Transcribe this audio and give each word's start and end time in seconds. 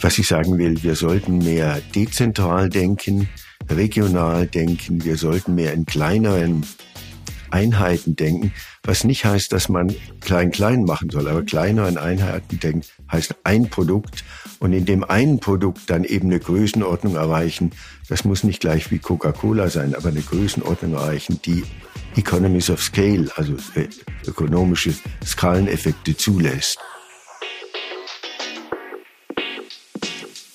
was 0.00 0.18
ich 0.18 0.28
sagen 0.28 0.58
will, 0.58 0.82
wir 0.82 0.94
sollten 0.94 1.38
mehr 1.38 1.80
dezentral 1.94 2.68
denken, 2.68 3.28
regional 3.68 4.46
denken, 4.46 5.04
wir 5.04 5.16
sollten 5.16 5.54
mehr 5.54 5.72
in 5.72 5.86
kleineren 5.86 6.64
Einheiten 7.50 8.14
denken, 8.16 8.52
was 8.82 9.04
nicht 9.04 9.24
heißt, 9.24 9.52
dass 9.52 9.68
man 9.68 9.94
klein-klein 10.20 10.84
machen 10.84 11.10
soll, 11.10 11.28
aber 11.28 11.42
kleiner 11.42 11.88
in 11.88 11.98
Einheiten 11.98 12.60
denken 12.60 12.86
heißt 13.10 13.34
ein 13.44 13.68
Produkt 13.68 14.24
und 14.58 14.72
in 14.72 14.84
dem 14.84 15.04
einen 15.04 15.40
Produkt 15.40 15.90
dann 15.90 16.04
eben 16.04 16.28
eine 16.28 16.40
Größenordnung 16.40 17.16
erreichen. 17.16 17.72
Das 18.08 18.24
muss 18.24 18.44
nicht 18.44 18.60
gleich 18.60 18.90
wie 18.90 18.98
Coca-Cola 18.98 19.70
sein, 19.70 19.94
aber 19.94 20.08
eine 20.08 20.20
Größenordnung 20.20 20.94
erreichen, 20.94 21.40
die 21.44 21.64
Economies 22.16 22.70
of 22.70 22.82
Scale, 22.82 23.28
also 23.36 23.54
äh, 23.74 23.88
ökonomische 24.26 24.92
Skaleneffekte 25.24 26.16
zulässt. 26.16 26.78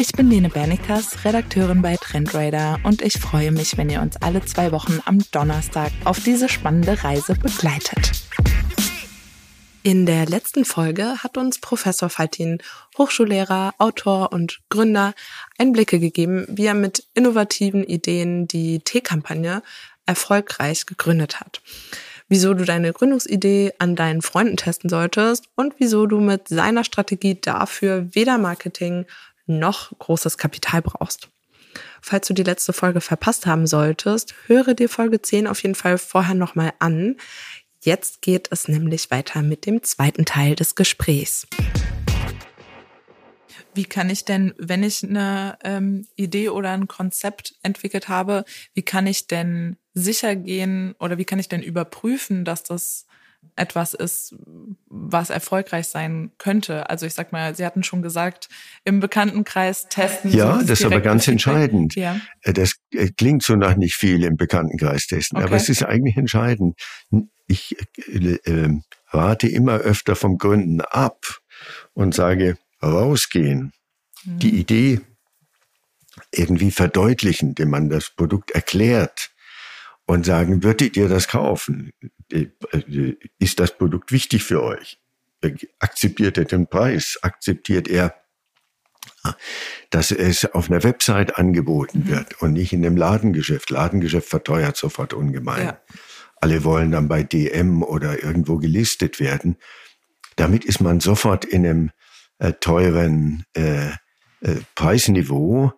Ich 0.00 0.12
bin 0.12 0.30
Lene 0.30 0.48
Bernikas, 0.48 1.24
Redakteurin 1.24 1.82
bei 1.82 1.96
Trendradar 1.96 2.78
und 2.84 3.02
ich 3.02 3.14
freue 3.14 3.50
mich, 3.50 3.76
wenn 3.76 3.90
ihr 3.90 4.00
uns 4.00 4.16
alle 4.18 4.44
zwei 4.44 4.70
Wochen 4.70 5.00
am 5.06 5.18
Donnerstag 5.32 5.90
auf 6.04 6.20
diese 6.20 6.48
spannende 6.48 7.02
Reise 7.02 7.34
begleitet. 7.34 8.12
In 9.82 10.06
der 10.06 10.26
letzten 10.26 10.64
Folge 10.64 11.24
hat 11.24 11.36
uns 11.36 11.58
Professor 11.58 12.10
Faltin, 12.10 12.58
Hochschullehrer, 12.96 13.74
Autor 13.78 14.30
und 14.32 14.60
Gründer, 14.68 15.14
Einblicke 15.58 15.98
gegeben, 15.98 16.46
wie 16.48 16.66
er 16.66 16.74
mit 16.74 17.02
innovativen 17.14 17.82
Ideen 17.82 18.46
die 18.46 18.78
Teekampagne 18.78 19.64
erfolgreich 20.06 20.86
gegründet 20.86 21.40
hat. 21.40 21.60
Wieso 22.28 22.54
du 22.54 22.64
deine 22.64 22.92
Gründungsidee 22.92 23.72
an 23.80 23.96
deinen 23.96 24.22
Freunden 24.22 24.56
testen 24.56 24.90
solltest 24.90 25.46
und 25.56 25.74
wieso 25.78 26.06
du 26.06 26.20
mit 26.20 26.46
seiner 26.46 26.84
Strategie 26.84 27.40
dafür 27.40 28.06
weder 28.14 28.38
Marketing 28.38 29.04
noch 29.48 29.98
großes 29.98 30.38
Kapital 30.38 30.82
brauchst. 30.82 31.28
Falls 32.00 32.28
du 32.28 32.34
die 32.34 32.42
letzte 32.42 32.72
Folge 32.72 33.00
verpasst 33.00 33.46
haben 33.46 33.66
solltest, 33.66 34.34
höre 34.46 34.74
dir 34.74 34.88
Folge 34.88 35.20
10 35.20 35.46
auf 35.46 35.62
jeden 35.62 35.74
Fall 35.74 35.98
vorher 35.98 36.34
nochmal 36.34 36.72
an. 36.78 37.16
Jetzt 37.82 38.22
geht 38.22 38.48
es 38.50 38.68
nämlich 38.68 39.10
weiter 39.10 39.42
mit 39.42 39.66
dem 39.66 39.82
zweiten 39.82 40.24
Teil 40.24 40.54
des 40.54 40.74
Gesprächs. 40.74 41.46
Wie 43.74 43.84
kann 43.84 44.10
ich 44.10 44.24
denn, 44.24 44.54
wenn 44.58 44.82
ich 44.82 45.04
eine 45.04 45.56
ähm, 45.62 46.06
Idee 46.16 46.48
oder 46.48 46.70
ein 46.70 46.88
Konzept 46.88 47.54
entwickelt 47.62 48.08
habe, 48.08 48.44
wie 48.74 48.82
kann 48.82 49.06
ich 49.06 49.28
denn 49.28 49.76
sicher 49.94 50.34
gehen 50.34 50.94
oder 50.98 51.18
wie 51.18 51.24
kann 51.24 51.38
ich 51.38 51.48
denn 51.48 51.62
überprüfen, 51.62 52.44
dass 52.44 52.64
das 52.64 53.06
etwas 53.56 53.94
ist, 53.94 54.34
was 54.86 55.30
erfolgreich 55.30 55.88
sein 55.88 56.32
könnte. 56.38 56.88
Also 56.90 57.06
ich 57.06 57.14
sag 57.14 57.32
mal, 57.32 57.54
Sie 57.54 57.64
hatten 57.64 57.82
schon 57.82 58.02
gesagt, 58.02 58.48
im 58.84 59.00
Bekanntenkreis 59.00 59.88
testen. 59.88 60.32
Ja, 60.32 60.58
das 60.58 60.80
ist 60.80 60.86
aber 60.86 61.00
ganz 61.00 61.28
entscheidend. 61.28 61.94
Ja. 61.94 62.20
Äh, 62.42 62.52
das 62.52 62.74
äh, 62.92 63.10
klingt 63.10 63.42
so 63.42 63.56
nach 63.56 63.76
nicht 63.76 63.94
viel 63.94 64.24
im 64.24 64.36
Bekanntenkreis 64.36 65.06
testen, 65.06 65.38
okay. 65.38 65.46
aber 65.46 65.56
es 65.56 65.68
ist 65.68 65.82
eigentlich 65.82 66.16
entscheidend. 66.16 66.78
Ich 67.46 67.76
äh, 68.08 68.34
äh, 68.44 68.80
rate 69.08 69.48
immer 69.48 69.78
öfter 69.78 70.16
vom 70.16 70.38
Gründen 70.38 70.80
ab 70.80 71.40
und 71.94 72.14
sage, 72.14 72.58
rausgehen, 72.82 73.72
mhm. 74.24 74.38
die 74.38 74.58
Idee 74.58 75.00
irgendwie 76.32 76.70
verdeutlichen, 76.70 77.50
indem 77.50 77.70
man 77.70 77.88
das 77.88 78.10
Produkt 78.10 78.50
erklärt, 78.50 79.30
und 80.08 80.24
sagen, 80.24 80.64
würdet 80.64 80.96
ihr 80.96 81.08
das 81.08 81.28
kaufen? 81.28 81.92
Äh, 82.32 82.46
ist 83.38 83.60
das 83.60 83.76
Produkt 83.76 84.10
wichtig 84.10 84.42
für 84.42 84.62
euch? 84.62 84.98
Akzeptiert 85.78 86.38
er 86.38 86.46
den 86.46 86.66
Preis? 86.66 87.18
Akzeptiert 87.20 87.88
er, 87.88 88.14
dass 89.90 90.10
es 90.10 90.46
auf 90.46 90.70
einer 90.70 90.82
Website 90.82 91.36
angeboten 91.36 92.04
mhm. 92.06 92.08
wird 92.08 92.40
und 92.40 92.54
nicht 92.54 92.72
in 92.72 92.84
einem 92.84 92.96
Ladengeschäft? 92.96 93.68
Ladengeschäft 93.68 94.28
verteuert 94.28 94.78
sofort 94.78 95.12
ungemein. 95.12 95.66
Ja. 95.66 95.80
Alle 96.36 96.64
wollen 96.64 96.90
dann 96.90 97.08
bei 97.08 97.22
DM 97.22 97.82
oder 97.82 98.22
irgendwo 98.24 98.56
gelistet 98.56 99.20
werden. 99.20 99.58
Damit 100.36 100.64
ist 100.64 100.80
man 100.80 101.00
sofort 101.00 101.44
in 101.44 101.66
einem 101.66 101.90
äh, 102.38 102.54
teuren 102.54 103.44
äh, 103.54 103.88
äh, 104.40 104.54
Preisniveau 104.74 105.72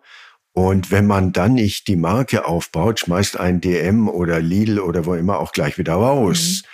und 0.53 0.91
wenn 0.91 1.07
man 1.07 1.31
dann 1.31 1.53
nicht 1.53 1.87
die 1.87 1.95
Marke 1.95 2.45
aufbaut, 2.45 2.99
schmeißt 2.99 3.39
ein 3.39 3.61
DM 3.61 4.09
oder 4.09 4.41
Lidl 4.41 4.79
oder 4.79 5.05
wo 5.05 5.13
immer 5.15 5.39
auch 5.39 5.53
gleich 5.53 5.77
wieder 5.77 5.93
raus. 5.93 6.63
Mhm. 6.63 6.67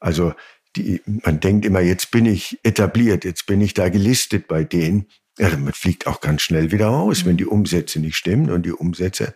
Also 0.00 0.34
die, 0.76 1.00
man 1.06 1.40
denkt 1.40 1.64
immer, 1.64 1.80
jetzt 1.80 2.10
bin 2.10 2.26
ich 2.26 2.58
etabliert, 2.62 3.24
jetzt 3.24 3.46
bin 3.46 3.60
ich 3.60 3.74
da 3.74 3.88
gelistet 3.88 4.48
bei 4.48 4.64
denen. 4.64 5.06
Ja, 5.38 5.56
man 5.56 5.72
fliegt 5.72 6.06
auch 6.06 6.20
ganz 6.20 6.42
schnell 6.42 6.72
wieder 6.72 6.88
raus, 6.88 7.24
mhm. 7.24 7.28
wenn 7.30 7.36
die 7.38 7.46
Umsätze 7.46 8.00
nicht 8.00 8.16
stimmen. 8.16 8.50
Und 8.50 8.66
die 8.66 8.72
Umsätze 8.72 9.34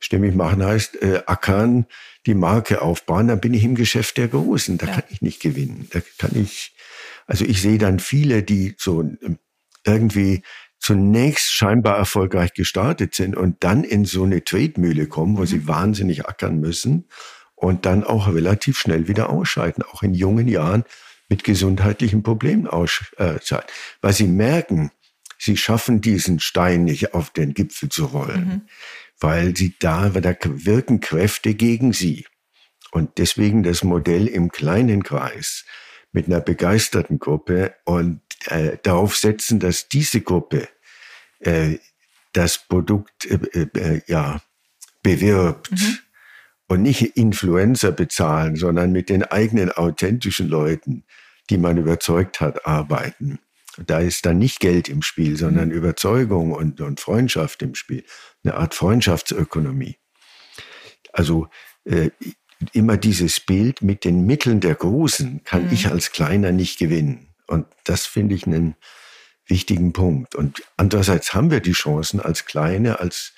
stimmig 0.00 0.34
machen 0.34 0.64
heißt, 0.64 1.00
äh, 1.02 1.22
ackern, 1.26 1.86
die 2.26 2.34
Marke 2.34 2.82
aufbauen, 2.82 3.28
dann 3.28 3.40
bin 3.40 3.54
ich 3.54 3.62
im 3.62 3.76
Geschäft 3.76 4.16
der 4.16 4.26
Großen. 4.26 4.78
Da 4.78 4.86
ja. 4.86 4.94
kann 4.94 5.04
ich 5.10 5.22
nicht 5.22 5.40
gewinnen. 5.40 5.88
Da 5.92 6.00
kann 6.18 6.32
ich, 6.34 6.74
also 7.26 7.44
ich 7.44 7.62
sehe 7.62 7.78
dann 7.78 8.00
viele, 8.00 8.42
die 8.42 8.74
so 8.76 9.02
ähm, 9.02 9.38
irgendwie 9.84 10.42
zunächst 10.86 11.52
scheinbar 11.52 11.98
erfolgreich 11.98 12.52
gestartet 12.54 13.12
sind 13.16 13.36
und 13.36 13.64
dann 13.64 13.82
in 13.82 14.04
so 14.04 14.22
eine 14.22 14.44
Tretmühle 14.44 15.08
kommen, 15.08 15.36
wo 15.36 15.44
sie 15.44 15.58
mhm. 15.58 15.66
wahnsinnig 15.66 16.28
ackern 16.28 16.60
müssen 16.60 17.08
und 17.56 17.86
dann 17.86 18.04
auch 18.04 18.28
relativ 18.28 18.78
schnell 18.78 19.08
wieder 19.08 19.28
ausscheiden, 19.30 19.82
auch 19.82 20.04
in 20.04 20.14
jungen 20.14 20.46
Jahren 20.46 20.84
mit 21.28 21.42
gesundheitlichen 21.42 22.22
Problemen 22.22 22.68
ausscheiden, 22.68 23.36
äh, 23.36 23.62
weil 24.00 24.12
sie 24.12 24.28
merken, 24.28 24.92
sie 25.38 25.56
schaffen 25.56 26.00
diesen 26.00 26.38
Stein 26.38 26.84
nicht 26.84 27.14
auf 27.14 27.30
den 27.30 27.52
Gipfel 27.52 27.88
zu 27.88 28.04
rollen, 28.04 28.46
mhm. 28.46 28.60
weil 29.18 29.56
sie 29.56 29.74
da, 29.80 30.14
weil 30.14 30.22
da 30.22 30.36
wirken 30.40 31.00
Kräfte 31.00 31.54
gegen 31.54 31.92
sie. 31.92 32.26
Und 32.92 33.18
deswegen 33.18 33.64
das 33.64 33.82
Modell 33.82 34.28
im 34.28 34.52
kleinen 34.52 35.02
Kreis 35.02 35.64
mit 36.12 36.26
einer 36.26 36.40
begeisterten 36.40 37.18
Gruppe 37.18 37.74
und 37.84 38.20
äh, 38.44 38.78
darauf 38.84 39.16
setzen, 39.16 39.58
dass 39.58 39.88
diese 39.88 40.20
Gruppe 40.20 40.68
äh, 41.40 41.78
das 42.32 42.58
Produkt 42.58 43.26
äh, 43.26 43.66
äh, 43.74 44.02
ja, 44.06 44.40
bewirbt 45.02 45.70
mhm. 45.70 45.98
und 46.68 46.82
nicht 46.82 47.16
Influencer 47.16 47.92
bezahlen, 47.92 48.56
sondern 48.56 48.92
mit 48.92 49.08
den 49.08 49.22
eigenen 49.22 49.72
authentischen 49.72 50.48
Leuten, 50.48 51.04
die 51.48 51.58
man 51.58 51.78
überzeugt 51.78 52.40
hat, 52.40 52.66
arbeiten. 52.66 53.38
Da 53.84 54.00
ist 54.00 54.24
dann 54.24 54.38
nicht 54.38 54.60
Geld 54.60 54.88
im 54.88 55.02
Spiel, 55.02 55.36
sondern 55.36 55.68
mhm. 55.68 55.74
Überzeugung 55.74 56.52
und, 56.52 56.80
und 56.80 57.00
Freundschaft 57.00 57.62
im 57.62 57.74
Spiel. 57.74 58.04
Eine 58.42 58.54
Art 58.54 58.74
Freundschaftsökonomie. 58.74 59.96
Also 61.12 61.48
äh, 61.84 62.10
immer 62.72 62.96
dieses 62.96 63.40
Bild 63.40 63.82
mit 63.82 64.04
den 64.04 64.24
Mitteln 64.26 64.60
der 64.60 64.74
Großen 64.74 65.44
kann 65.44 65.66
mhm. 65.66 65.72
ich 65.72 65.88
als 65.88 66.12
Kleiner 66.12 66.52
nicht 66.52 66.78
gewinnen. 66.78 67.28
Und 67.46 67.66
das 67.84 68.06
finde 68.06 68.34
ich 68.34 68.46
einen 68.46 68.76
wichtigen 69.46 69.92
Punkt. 69.92 70.34
Und 70.34 70.62
andererseits 70.76 71.34
haben 71.34 71.50
wir 71.50 71.60
die 71.60 71.72
Chancen 71.72 72.20
als 72.20 72.44
Kleine, 72.46 73.00
als 73.00 73.32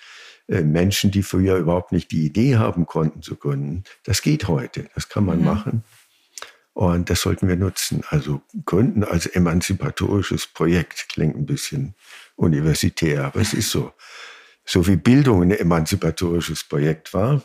äh, 0.48 0.62
Menschen, 0.62 1.10
die 1.10 1.22
früher 1.22 1.56
überhaupt 1.56 1.92
nicht 1.92 2.10
die 2.10 2.24
Idee 2.24 2.56
haben 2.56 2.86
konnten 2.86 3.22
zu 3.22 3.36
gründen. 3.36 3.84
Das 4.04 4.22
geht 4.22 4.48
heute, 4.48 4.88
das 4.94 5.08
kann 5.08 5.24
man 5.24 5.40
mhm. 5.40 5.44
machen. 5.44 5.84
Und 6.72 7.10
das 7.10 7.22
sollten 7.22 7.48
wir 7.48 7.56
nutzen. 7.56 8.04
Also 8.08 8.40
gründen 8.64 9.02
als 9.02 9.26
emanzipatorisches 9.26 10.46
Projekt 10.46 11.08
klingt 11.08 11.36
ein 11.36 11.46
bisschen 11.46 11.94
universitär, 12.36 13.24
aber 13.24 13.40
es 13.40 13.52
ist 13.52 13.70
so. 13.70 13.92
So 14.64 14.86
wie 14.86 14.96
Bildung 14.96 15.42
ein 15.42 15.50
emanzipatorisches 15.50 16.62
Projekt 16.62 17.14
war, 17.14 17.42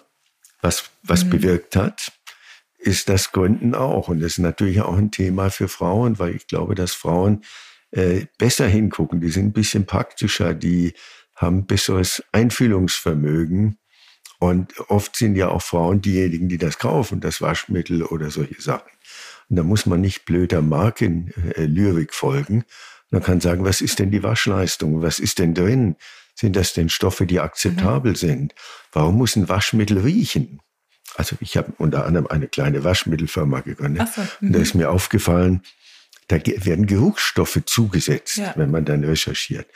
was, 0.61 0.91
was 1.03 1.23
mhm. 1.23 1.29
bewirkt 1.31 1.75
hat, 1.75 2.11
ist 2.77 3.07
das 3.09 3.31
Gründen 3.31 3.75
auch. 3.75 4.09
Und 4.09 4.19
das 4.19 4.33
ist 4.33 4.39
natürlich 4.39 4.81
auch 4.81 4.97
ein 4.97 5.09
Thema 5.09 5.49
für 5.49 5.69
Frauen, 5.69 6.19
weil 6.19 6.35
ich 6.35 6.47
glaube, 6.47 6.75
dass 6.75 6.91
Frauen 6.93 7.43
äh, 7.93 8.25
besser 8.37 8.67
hingucken. 8.67 9.21
Die 9.21 9.29
sind 9.29 9.47
ein 9.47 9.53
bisschen 9.53 9.85
praktischer, 9.85 10.53
die 10.53 10.93
haben 11.35 11.65
besseres 11.65 12.23
Einfühlungsvermögen. 12.31 13.77
Und 14.39 14.73
oft 14.89 15.15
sind 15.15 15.35
ja 15.35 15.49
auch 15.49 15.61
Frauen 15.61 16.01
diejenigen, 16.01 16.49
die 16.49 16.57
das 16.57 16.79
kaufen, 16.79 17.21
das 17.21 17.39
Waschmittel 17.39 18.03
oder 18.03 18.29
solche 18.29 18.61
Sachen. 18.61 18.91
Und 19.49 19.55
da 19.55 19.63
muss 19.63 19.85
man 19.85 20.01
nicht 20.01 20.25
blöder 20.25 20.61
Markenlyrik 20.61 22.09
äh, 22.09 22.13
folgen. 22.13 22.65
Man 23.11 23.21
kann 23.21 23.39
sagen, 23.39 23.63
was 23.63 23.79
ist 23.81 23.99
denn 23.99 24.11
die 24.11 24.23
Waschleistung? 24.23 25.01
Was 25.01 25.19
ist 25.19 25.39
denn 25.39 25.53
drin? 25.53 25.95
Sind 26.35 26.55
das 26.55 26.73
denn 26.73 26.89
Stoffe, 26.89 27.27
die 27.27 27.39
akzeptabel 27.39 28.13
mhm. 28.13 28.17
sind? 28.17 28.55
Warum 28.91 29.17
muss 29.17 29.35
ein 29.35 29.47
Waschmittel 29.49 29.99
riechen? 29.99 30.59
Also 31.15 31.35
ich 31.39 31.57
habe 31.57 31.73
unter 31.77 32.05
anderem 32.05 32.27
eine 32.27 32.47
kleine 32.47 32.83
Waschmittelfirma 32.83 33.59
gegründet. 33.59 34.09
So, 34.15 34.21
und 34.41 34.53
da 34.53 34.59
ist 34.59 34.73
mir 34.73 34.89
aufgefallen, 34.89 35.61
da 36.27 36.37
werden 36.45 36.85
Geruchsstoffe 36.85 37.59
zugesetzt, 37.65 38.37
ja. 38.37 38.53
wenn 38.55 38.71
man 38.71 38.85
dann 38.85 39.03
recherchiert. 39.03 39.67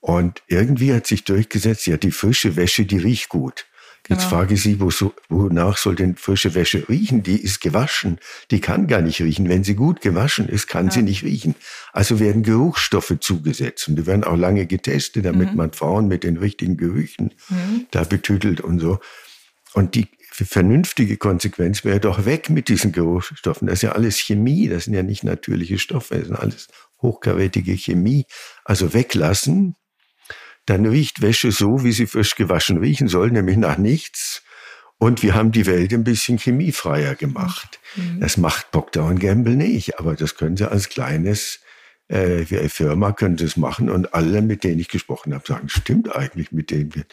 Und 0.00 0.42
irgendwie 0.48 0.92
hat 0.92 1.06
sich 1.06 1.24
durchgesetzt, 1.24 1.86
ja, 1.86 1.96
die 1.96 2.10
frische 2.10 2.56
Wäsche, 2.56 2.84
die 2.84 2.98
riecht 2.98 3.28
gut. 3.28 3.66
Jetzt 4.08 4.24
genau. 4.24 4.30
frage 4.30 4.54
ich 4.54 4.62
Sie, 4.62 4.80
wo 4.80 4.90
so, 4.90 5.14
wonach 5.28 5.76
soll 5.76 5.94
denn 5.94 6.16
frische 6.16 6.56
Wäsche 6.56 6.88
riechen? 6.88 7.22
Die 7.22 7.40
ist 7.40 7.60
gewaschen. 7.60 8.18
Die 8.50 8.60
kann 8.60 8.88
gar 8.88 9.00
nicht 9.00 9.20
riechen. 9.20 9.48
Wenn 9.48 9.62
sie 9.62 9.76
gut 9.76 10.00
gewaschen 10.00 10.48
ist, 10.48 10.66
kann 10.66 10.86
ja. 10.86 10.92
sie 10.92 11.02
nicht 11.02 11.22
riechen. 11.22 11.54
Also 11.92 12.18
werden 12.18 12.42
Geruchsstoffe 12.42 13.14
zugesetzt. 13.20 13.86
Und 13.86 13.94
die 13.94 14.06
werden 14.06 14.24
auch 14.24 14.36
lange 14.36 14.66
getestet, 14.66 15.24
damit 15.24 15.52
mhm. 15.52 15.56
man 15.56 15.72
Frauen 15.72 16.08
mit 16.08 16.24
den 16.24 16.36
richtigen 16.36 16.76
Gerüchen 16.76 17.32
mhm. 17.48 17.86
da 17.92 18.02
betütelt 18.02 18.60
und 18.60 18.80
so. 18.80 18.98
Und 19.72 19.94
die 19.94 20.08
vernünftige 20.32 21.16
Konsequenz 21.18 21.84
wäre 21.84 22.00
doch 22.00 22.24
weg 22.24 22.50
mit 22.50 22.68
diesen 22.68 22.92
Geruchsstoffen. 22.92 23.68
Das 23.68 23.74
ist 23.74 23.82
ja 23.82 23.92
alles 23.92 24.18
Chemie. 24.18 24.68
Das 24.68 24.84
sind 24.84 24.94
ja 24.94 25.02
nicht 25.02 25.24
natürliche 25.24 25.78
Stoffe. 25.78 26.16
Das 26.16 26.28
sind 26.28 26.36
alles 26.36 26.68
hochkarätige 27.00 27.76
Chemie. 27.76 28.24
Also 28.64 28.94
weglassen 28.94 29.76
dann 30.66 30.86
riecht 30.86 31.22
Wäsche 31.22 31.50
so, 31.50 31.82
wie 31.82 31.92
sie 31.92 32.06
frisch 32.06 32.36
gewaschen 32.36 32.78
riechen 32.78 33.08
soll, 33.08 33.30
nämlich 33.30 33.56
nach 33.56 33.78
nichts. 33.78 34.42
Und 34.98 35.22
wir 35.22 35.34
haben 35.34 35.50
die 35.50 35.66
Welt 35.66 35.92
ein 35.92 36.04
bisschen 36.04 36.38
chemiefreier 36.38 37.16
gemacht. 37.16 37.80
Mhm. 37.96 38.20
Das 38.20 38.36
macht 38.36 38.70
Procter 38.70 39.12
Gamble 39.14 39.56
nicht, 39.56 39.98
aber 39.98 40.14
das 40.14 40.36
können 40.36 40.56
sie 40.56 40.70
als 40.70 40.88
kleines 40.88 41.60
äh, 42.12 42.68
Firma 42.68 43.12
können 43.12 43.36
das 43.36 43.56
machen 43.56 43.88
und 43.88 44.14
alle, 44.14 44.42
mit 44.42 44.64
denen 44.64 44.78
ich 44.80 44.88
gesprochen 44.88 45.34
habe, 45.34 45.44
sagen, 45.46 45.68
stimmt 45.68 46.14
eigentlich 46.14 46.52
mit 46.52 46.70
denen 46.70 46.94
wir. 46.94 47.04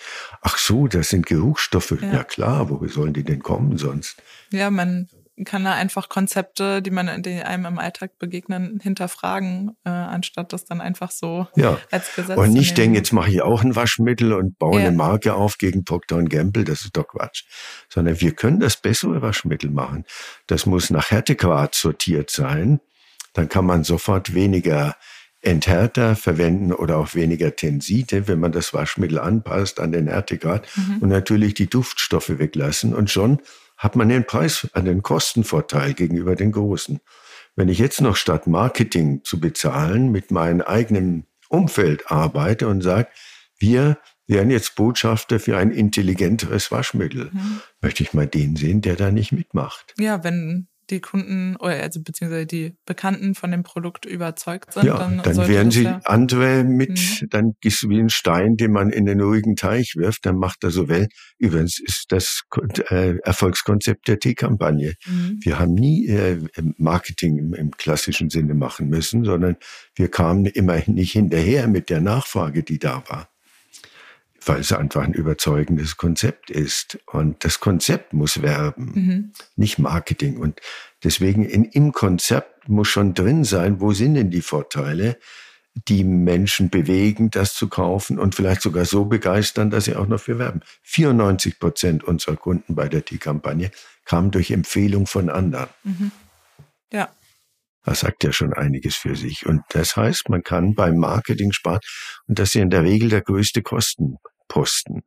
Ach 0.41 0.57
so, 0.57 0.87
das 0.87 1.09
sind 1.09 1.25
Geruchsstoffe. 1.25 1.95
Ja, 2.01 2.11
ja 2.11 2.23
klar, 2.23 2.69
woher 2.69 2.89
sollen 2.89 3.13
die 3.13 3.23
denn 3.23 3.41
kommen 3.41 3.77
sonst? 3.77 4.21
Ja, 4.51 4.69
man 4.69 5.07
kann 5.45 5.63
da 5.63 5.73
einfach 5.73 6.09
Konzepte, 6.09 6.81
die 6.81 6.91
man, 6.91 7.23
die 7.23 7.41
einem 7.41 7.65
im 7.65 7.79
Alltag 7.79 8.17
begegnen, 8.19 8.79
hinterfragen, 8.81 9.77
äh, 9.85 9.89
anstatt 9.89 10.51
das 10.51 10.65
dann 10.65 10.81
einfach 10.81 11.11
so 11.11 11.47
ja. 11.55 11.77
als 11.91 12.13
Gesetz 12.15 12.37
Und 12.37 12.51
nicht 12.51 12.77
denken, 12.77 12.95
jetzt 12.95 13.13
mache 13.13 13.31
ich 13.31 13.41
auch 13.41 13.63
ein 13.63 13.75
Waschmittel 13.75 14.33
und 14.33 14.57
baue 14.59 14.81
ja. 14.81 14.87
eine 14.87 14.97
Marke 14.97 15.35
auf 15.35 15.57
gegen 15.57 15.85
Procter 15.85 16.21
Gamble, 16.23 16.65
das 16.65 16.81
ist 16.81 16.97
doch 16.97 17.07
Quatsch. 17.07 17.45
Sondern 17.87 18.19
wir 18.19 18.33
können 18.33 18.59
das 18.59 18.77
bessere 18.77 19.21
Waschmittel 19.21 19.69
machen. 19.69 20.03
Das 20.47 20.65
muss 20.65 20.89
nach 20.89 21.09
Härtegrad 21.09 21.73
sortiert 21.73 22.29
sein. 22.29 22.81
Dann 23.33 23.49
kann 23.49 23.65
man 23.65 23.83
sofort 23.83 24.33
weniger 24.33 24.95
Enthärter 25.41 26.15
verwenden 26.15 26.73
oder 26.73 26.97
auch 26.97 27.15
weniger 27.15 27.55
Tenside, 27.55 28.27
wenn 28.27 28.39
man 28.39 28.51
das 28.51 28.73
Waschmittel 28.73 29.19
anpasst 29.19 29.79
an 29.79 29.93
den 29.93 30.07
Härtegrad 30.07 30.67
mhm. 30.75 30.97
und 30.99 31.09
natürlich 31.09 31.53
die 31.53 31.69
Duftstoffe 31.69 32.37
weglassen 32.39 32.93
und 32.93 33.09
schon 33.09 33.39
hat 33.77 33.95
man 33.95 34.09
den 34.09 34.25
Preis, 34.25 34.67
den 34.75 35.01
Kostenvorteil 35.01 35.93
gegenüber 35.93 36.35
den 36.35 36.51
Großen. 36.51 36.99
Wenn 37.55 37.69
ich 37.69 37.79
jetzt 37.79 38.01
noch 38.01 38.17
statt 38.17 38.47
Marketing 38.47 39.23
zu 39.23 39.39
bezahlen 39.39 40.11
mit 40.11 40.31
meinem 40.31 40.61
eigenen 40.61 41.25
Umfeld 41.47 42.11
arbeite 42.11 42.67
und 42.67 42.81
sage, 42.81 43.07
wir 43.57 43.97
werden 44.27 44.51
jetzt 44.51 44.75
Botschafter 44.75 45.39
für 45.39 45.57
ein 45.57 45.71
intelligenteres 45.71 46.71
Waschmittel, 46.71 47.29
mhm. 47.31 47.61
möchte 47.81 48.03
ich 48.03 48.13
mal 48.13 48.27
den 48.27 48.57
sehen, 48.57 48.81
der 48.81 48.95
da 48.95 49.11
nicht 49.11 49.31
mitmacht. 49.31 49.93
Ja, 49.97 50.23
wenn 50.23 50.67
die 50.89 51.01
Kunden 51.01 51.55
oder 51.57 51.81
also 51.81 52.01
beziehungsweise 52.01 52.45
die 52.45 52.75
Bekannten 52.85 53.35
von 53.35 53.51
dem 53.51 53.63
Produkt 53.63 54.05
überzeugt 54.05 54.73
sind, 54.73 54.85
ja, 54.85 54.97
dann, 54.97 55.21
dann 55.21 55.47
werden 55.47 55.71
sie 55.71 55.83
ja 55.83 56.01
andere 56.05 56.63
mit, 56.63 56.99
mhm. 57.21 57.29
dann 57.29 57.53
ist 57.63 57.87
wie 57.87 57.99
ein 57.99 58.09
Stein, 58.09 58.57
den 58.57 58.71
man 58.71 58.89
in 58.89 59.05
den 59.05 59.21
ruhigen 59.21 59.55
Teich 59.55 59.95
wirft, 59.95 60.25
dann 60.25 60.37
macht 60.37 60.63
er 60.63 60.71
so 60.71 60.87
well. 60.87 61.07
Übrigens 61.37 61.79
ist 61.79 62.05
das 62.09 62.43
äh, 62.89 63.17
Erfolgskonzept 63.23 64.07
der 64.07 64.19
Teekampagne. 64.19 64.95
Mhm. 65.05 65.39
Wir 65.41 65.59
haben 65.59 65.73
nie 65.73 66.07
äh, 66.07 66.37
Marketing 66.77 67.37
im, 67.37 67.53
im 67.53 67.71
klassischen 67.71 68.29
Sinne 68.29 68.53
machen 68.53 68.89
müssen, 68.89 69.23
sondern 69.23 69.57
wir 69.95 70.09
kamen 70.09 70.45
immerhin 70.45 70.95
nicht 70.95 71.11
hinterher 71.11 71.67
mit 71.67 71.89
der 71.89 72.01
Nachfrage, 72.01 72.63
die 72.63 72.79
da 72.79 73.03
war 73.07 73.29
weil 74.45 74.61
es 74.61 74.71
einfach 74.71 75.01
ein 75.01 75.13
überzeugendes 75.13 75.97
Konzept 75.97 76.49
ist. 76.49 76.99
Und 77.05 77.43
das 77.43 77.59
Konzept 77.59 78.13
muss 78.13 78.41
werben, 78.41 78.91
mhm. 78.93 79.31
nicht 79.55 79.79
Marketing. 79.79 80.37
Und 80.37 80.59
deswegen 81.03 81.45
in, 81.45 81.65
im 81.65 81.91
Konzept 81.91 82.67
muss 82.67 82.87
schon 82.87 83.13
drin 83.13 83.43
sein, 83.43 83.81
wo 83.81 83.93
sind 83.93 84.15
denn 84.15 84.31
die 84.31 84.41
Vorteile, 84.41 85.17
die 85.87 86.03
Menschen 86.03 86.69
bewegen, 86.69 87.29
das 87.29 87.53
zu 87.53 87.67
kaufen 87.67 88.19
und 88.19 88.35
vielleicht 88.35 88.61
sogar 88.61 88.85
so 88.85 89.05
begeistern, 89.05 89.69
dass 89.69 89.85
sie 89.85 89.95
auch 89.95 90.07
noch 90.07 90.19
für 90.19 90.39
werben. 90.39 90.61
94 90.83 91.59
Prozent 91.59 92.03
unserer 92.03 92.35
Kunden 92.35 92.75
bei 92.75 92.89
der 92.89 93.05
Tee-Kampagne 93.05 93.71
kamen 94.05 94.31
durch 94.31 94.51
Empfehlung 94.51 95.07
von 95.07 95.29
anderen. 95.29 95.69
Mhm. 95.83 96.11
Ja. 96.91 97.09
Das 97.83 98.01
sagt 98.01 98.23
ja 98.23 98.31
schon 98.31 98.53
einiges 98.53 98.95
für 98.95 99.15
sich. 99.15 99.45
Und 99.45 99.61
das 99.69 99.95
heißt, 99.95 100.29
man 100.29 100.43
kann 100.43 100.75
beim 100.75 100.97
Marketing 100.97 101.51
sparen. 101.51 101.79
Und 102.27 102.39
das 102.39 102.49
ist 102.49 102.55
in 102.55 102.69
der 102.69 102.83
Regel 102.83 103.09
der 103.09 103.21
größte 103.21 103.61
Kostenposten. 103.61 105.03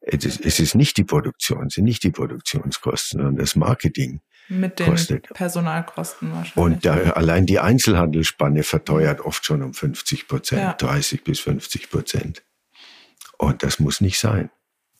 Es 0.00 0.24
ist, 0.24 0.44
es 0.44 0.60
ist 0.60 0.74
nicht 0.74 0.96
die 0.96 1.04
Produktion, 1.04 1.66
es 1.66 1.74
sind 1.74 1.84
nicht 1.84 2.02
die 2.02 2.10
Produktionskosten, 2.10 3.20
sondern 3.20 3.36
das 3.36 3.54
Marketing. 3.56 4.20
Mit 4.48 4.78
den 4.78 4.86
kostet. 4.86 5.28
Personalkosten 5.32 6.32
wahrscheinlich. 6.32 6.56
Und 6.56 6.84
da, 6.84 6.94
allein 7.12 7.46
die 7.46 7.60
Einzelhandelsspanne 7.60 8.64
verteuert 8.64 9.20
oft 9.20 9.44
schon 9.44 9.62
um 9.62 9.74
50 9.74 10.26
Prozent, 10.26 10.62
ja. 10.62 10.72
30 10.72 11.22
bis 11.22 11.40
50 11.40 11.90
Prozent. 11.90 12.42
Und 13.38 13.62
das 13.62 13.78
muss 13.78 14.00
nicht 14.00 14.18
sein. 14.18 14.50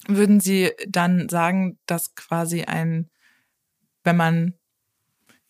Würden 0.06 0.40
Sie 0.40 0.70
dann 0.88 1.28
sagen, 1.28 1.78
dass 1.86 2.14
quasi 2.14 2.62
ein, 2.62 3.10
wenn 4.04 4.16
man 4.16 4.54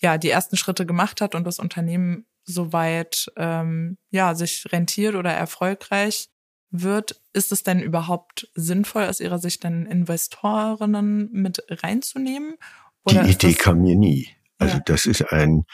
ja 0.00 0.18
die 0.18 0.30
ersten 0.30 0.56
Schritte 0.56 0.86
gemacht 0.86 1.20
hat 1.20 1.34
und 1.34 1.44
das 1.44 1.58
Unternehmen 1.58 2.26
soweit 2.44 3.30
ähm, 3.36 3.98
ja 4.10 4.34
sich 4.34 4.66
rentiert 4.72 5.14
oder 5.14 5.32
erfolgreich 5.32 6.28
wird, 6.70 7.20
ist 7.32 7.52
es 7.52 7.62
denn 7.62 7.80
überhaupt 7.80 8.48
sinnvoll 8.54 9.04
aus 9.04 9.20
Ihrer 9.20 9.38
Sicht 9.38 9.64
dann 9.64 9.86
Investorinnen 9.86 11.28
mit 11.32 11.64
reinzunehmen? 11.68 12.54
Oder 13.04 13.24
die 13.24 13.32
Idee 13.32 13.54
kam 13.54 13.82
mir 13.82 13.96
nie. 13.96 14.28
Also 14.58 14.76
ja. 14.76 14.82
das 14.84 15.06
ist 15.06 15.32
ein 15.32 15.64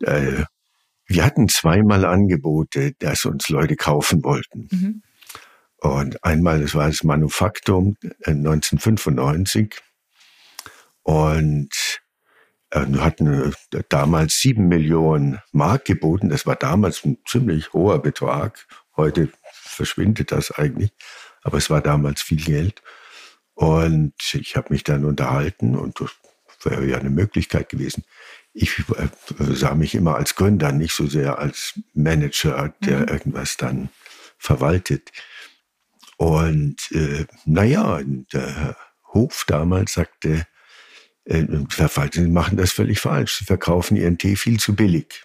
äh, 0.00 0.44
wir 1.06 1.24
hatten 1.24 1.48
zweimal 1.48 2.04
Angebote, 2.04 2.92
dass 2.98 3.24
uns 3.24 3.48
Leute 3.48 3.76
kaufen 3.76 4.24
wollten. 4.24 4.68
Mhm. 4.70 5.02
Und 5.78 6.24
einmal, 6.24 6.60
das 6.60 6.74
war 6.74 6.88
das 6.88 7.02
Manufaktum 7.02 7.96
1995. 8.24 9.74
Äh, 9.74 9.80
und 11.02 12.01
wir 12.72 13.04
hatten 13.04 13.52
äh, 13.72 13.82
damals 13.88 14.40
sieben 14.40 14.68
Millionen 14.68 15.38
Mark 15.52 15.84
geboten. 15.84 16.30
Das 16.30 16.46
war 16.46 16.56
damals 16.56 17.04
ein 17.04 17.18
ziemlich 17.26 17.72
hoher 17.72 18.00
Betrag. 18.00 18.66
Heute 18.96 19.28
verschwindet 19.50 20.32
das 20.32 20.50
eigentlich. 20.50 20.92
Aber 21.42 21.58
es 21.58 21.70
war 21.70 21.80
damals 21.80 22.22
viel 22.22 22.42
Geld. 22.42 22.82
Und 23.54 24.14
ich 24.32 24.56
habe 24.56 24.72
mich 24.72 24.84
dann 24.84 25.04
unterhalten 25.04 25.76
und 25.76 26.00
das 26.00 26.10
wäre 26.64 26.86
ja 26.86 26.98
eine 26.98 27.10
Möglichkeit 27.10 27.68
gewesen. 27.68 28.04
Ich 28.54 28.78
äh, 28.78 29.08
sah 29.38 29.74
mich 29.74 29.94
immer 29.94 30.16
als 30.16 30.34
Gründer, 30.34 30.72
nicht 30.72 30.94
so 30.94 31.06
sehr 31.06 31.38
als 31.38 31.78
Manager, 31.94 32.74
der 32.80 33.00
mhm. 33.00 33.08
irgendwas 33.08 33.56
dann 33.56 33.90
verwaltet. 34.38 35.10
Und 36.16 36.76
äh, 36.92 37.26
naja, 37.44 38.00
der 38.32 38.76
Hof 39.12 39.44
damals 39.46 39.94
sagte, 39.94 40.46
äh, 41.24 41.44
Sie 42.12 42.26
machen 42.28 42.56
das 42.56 42.72
völlig 42.72 43.00
falsch. 43.00 43.38
Sie 43.38 43.44
verkaufen 43.44 43.96
ihren 43.96 44.18
Tee 44.18 44.36
viel 44.36 44.58
zu 44.58 44.74
billig. 44.74 45.24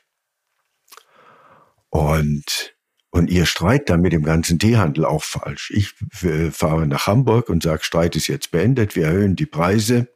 Und, 1.90 2.76
und 3.12 3.30
ihr 3.30 3.46
Streit 3.46 3.90
dann 3.90 4.02
mit 4.02 4.14
dem 4.14 4.24
ganzen 4.24 4.60
Teehandel 4.60 5.06
auch 5.06 5.24
falsch. 5.24 5.72
Ich 5.72 5.94
äh, 6.24 6.52
fahre 6.52 6.88
nach 6.88 7.08
Hamburg 7.08 7.50
und 7.50 7.64
sage, 7.64 7.84
Streit 7.84 8.16
ist 8.16 8.28
jetzt 8.28 8.52
beendet, 8.52 8.96
wir 8.96 9.06
erhöhen 9.06 9.36
die 9.36 9.46
Preise. 9.46 10.08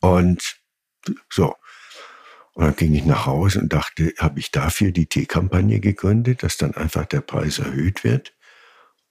Und 0.00 0.56
so. 1.30 1.54
Und 2.54 2.64
dann 2.64 2.76
ging 2.76 2.94
ich 2.94 3.04
nach 3.04 3.26
Hause 3.26 3.60
und 3.60 3.72
dachte, 3.72 4.12
habe 4.18 4.38
ich 4.38 4.52
dafür 4.52 4.92
die 4.92 5.06
Teekampagne 5.06 5.80
gegründet, 5.80 6.42
dass 6.42 6.56
dann 6.56 6.74
einfach 6.74 7.04
der 7.04 7.20
Preis 7.20 7.58
erhöht 7.58 8.04
wird? 8.04 8.32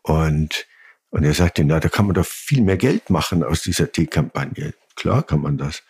Und, 0.01 0.65
und 1.09 1.23
er 1.23 1.33
sagte, 1.33 1.63
na, 1.65 1.79
da 1.79 1.89
kann 1.89 2.05
man 2.05 2.15
doch 2.15 2.25
viel 2.25 2.61
mehr 2.61 2.77
Geld 2.77 3.09
machen 3.09 3.43
aus 3.43 3.61
dieser 3.61 3.91
Teekampagne. 3.91 4.73
Klar 4.95 5.23
kann 5.23 5.41
man 5.41 5.57
das. 5.57 5.83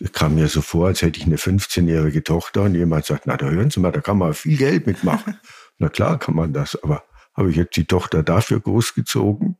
Es 0.00 0.12
kam 0.12 0.34
mir 0.34 0.48
so 0.48 0.60
vor, 0.60 0.88
als 0.88 1.02
hätte 1.02 1.20
ich 1.20 1.26
eine 1.26 1.36
15-jährige 1.36 2.24
Tochter 2.24 2.62
und 2.62 2.74
jemand 2.74 3.06
sagt, 3.06 3.26
na, 3.26 3.36
da 3.36 3.46
hören 3.46 3.70
Sie 3.70 3.80
mal, 3.80 3.92
da 3.92 4.00
kann 4.00 4.18
man 4.18 4.34
viel 4.34 4.56
Geld 4.56 4.86
mitmachen. 4.86 5.38
na 5.78 5.88
klar 5.88 6.18
kann 6.18 6.34
man 6.34 6.52
das, 6.52 6.80
aber 6.82 7.04
habe 7.34 7.50
ich 7.50 7.56
jetzt 7.56 7.76
die 7.76 7.84
Tochter 7.84 8.22
dafür 8.22 8.60
großgezogen? 8.60 9.56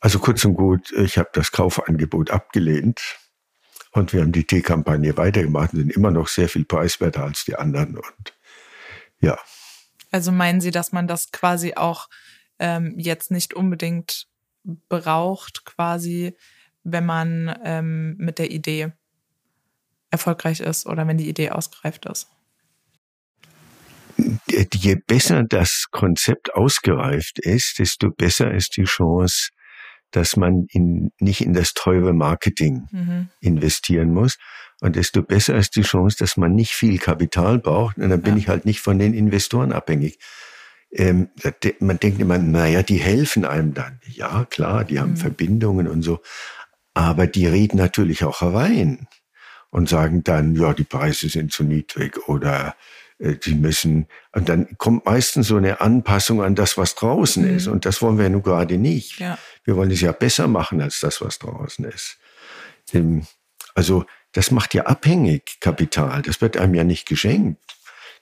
Also 0.00 0.18
kurz 0.20 0.44
und 0.44 0.54
gut, 0.54 0.92
ich 0.92 1.18
habe 1.18 1.30
das 1.32 1.50
Kaufangebot 1.50 2.30
abgelehnt 2.30 3.18
und 3.92 4.12
wir 4.12 4.20
haben 4.20 4.32
die 4.32 4.44
Teekampagne 4.44 5.16
weitergemacht 5.16 5.72
und 5.72 5.80
sind 5.80 5.92
immer 5.92 6.12
noch 6.12 6.28
sehr 6.28 6.48
viel 6.48 6.64
preiswerter 6.64 7.24
als 7.24 7.44
die 7.44 7.56
anderen 7.56 7.96
und 7.96 8.34
ja. 9.20 9.36
Also 10.10 10.30
meinen 10.30 10.60
Sie, 10.60 10.70
dass 10.70 10.92
man 10.92 11.08
das 11.08 11.32
quasi 11.32 11.74
auch 11.74 12.08
ähm, 12.60 12.94
jetzt 12.96 13.30
nicht 13.30 13.54
unbedingt 13.54 14.28
braucht, 14.88 15.64
quasi 15.64 16.36
wenn 16.84 17.06
man 17.06 17.58
ähm, 17.64 18.16
mit 18.18 18.38
der 18.38 18.50
Idee 18.50 18.92
erfolgreich 20.10 20.60
ist 20.60 20.86
oder 20.86 21.06
wenn 21.06 21.18
die 21.18 21.28
Idee 21.28 21.50
ausgereift 21.50 22.06
ist? 22.06 22.28
Je 24.48 24.96
besser 25.06 25.44
das 25.44 25.86
Konzept 25.90 26.54
ausgereift 26.54 27.38
ist, 27.38 27.78
desto 27.78 28.10
besser 28.10 28.52
ist 28.52 28.76
die 28.76 28.84
Chance, 28.84 29.50
dass 30.10 30.36
man 30.36 30.66
in, 30.70 31.12
nicht 31.20 31.40
in 31.42 31.52
das 31.52 31.74
teure 31.74 32.12
Marketing 32.12 32.88
mhm. 32.90 33.28
investieren 33.40 34.12
muss. 34.12 34.38
Und 34.80 34.96
desto 34.96 35.22
besser 35.22 35.56
ist 35.56 35.76
die 35.76 35.82
Chance, 35.82 36.16
dass 36.18 36.36
man 36.36 36.54
nicht 36.54 36.72
viel 36.72 36.98
Kapital 36.98 37.58
braucht. 37.58 37.98
Und 37.98 38.10
dann 38.10 38.22
bin 38.22 38.36
ich 38.36 38.48
halt 38.48 38.64
nicht 38.64 38.80
von 38.80 38.98
den 38.98 39.12
Investoren 39.12 39.72
abhängig. 39.72 40.18
Ähm, 40.90 41.28
man 41.80 41.98
denkt 41.98 42.20
immer, 42.20 42.38
naja, 42.38 42.82
die 42.82 42.96
helfen 42.96 43.44
einem 43.44 43.74
dann. 43.74 44.00
Ja, 44.06 44.46
klar, 44.46 44.84
die 44.84 44.98
haben 44.98 45.12
mhm. 45.12 45.16
Verbindungen 45.16 45.86
und 45.88 46.02
so. 46.02 46.20
Aber 46.98 47.28
die 47.28 47.46
reden 47.46 47.76
natürlich 47.76 48.24
auch 48.24 48.40
herein 48.40 49.06
und 49.70 49.88
sagen 49.88 50.24
dann, 50.24 50.56
ja, 50.56 50.74
die 50.74 50.82
Preise 50.82 51.28
sind 51.28 51.52
zu 51.52 51.62
niedrig 51.62 52.28
oder 52.28 52.74
äh, 53.20 53.36
die 53.36 53.54
müssen, 53.54 54.08
und 54.32 54.48
dann 54.48 54.76
kommt 54.78 55.06
meistens 55.06 55.46
so 55.46 55.58
eine 55.58 55.80
Anpassung 55.80 56.42
an 56.42 56.56
das, 56.56 56.76
was 56.76 56.96
draußen 56.96 57.48
mhm. 57.48 57.56
ist. 57.56 57.68
Und 57.68 57.86
das 57.86 58.02
wollen 58.02 58.16
wir 58.16 58.24
ja 58.24 58.30
nun 58.30 58.42
gerade 58.42 58.78
nicht. 58.78 59.20
Ja. 59.20 59.38
Wir 59.62 59.76
wollen 59.76 59.92
es 59.92 60.00
ja 60.00 60.10
besser 60.10 60.48
machen 60.48 60.80
als 60.80 60.98
das, 60.98 61.20
was 61.20 61.38
draußen 61.38 61.84
ist. 61.84 62.18
Also, 63.76 64.04
das 64.32 64.50
macht 64.50 64.74
ja 64.74 64.86
abhängig 64.86 65.58
Kapital. 65.60 66.22
Das 66.22 66.40
wird 66.40 66.56
einem 66.56 66.74
ja 66.74 66.82
nicht 66.82 67.06
geschenkt. 67.06 67.62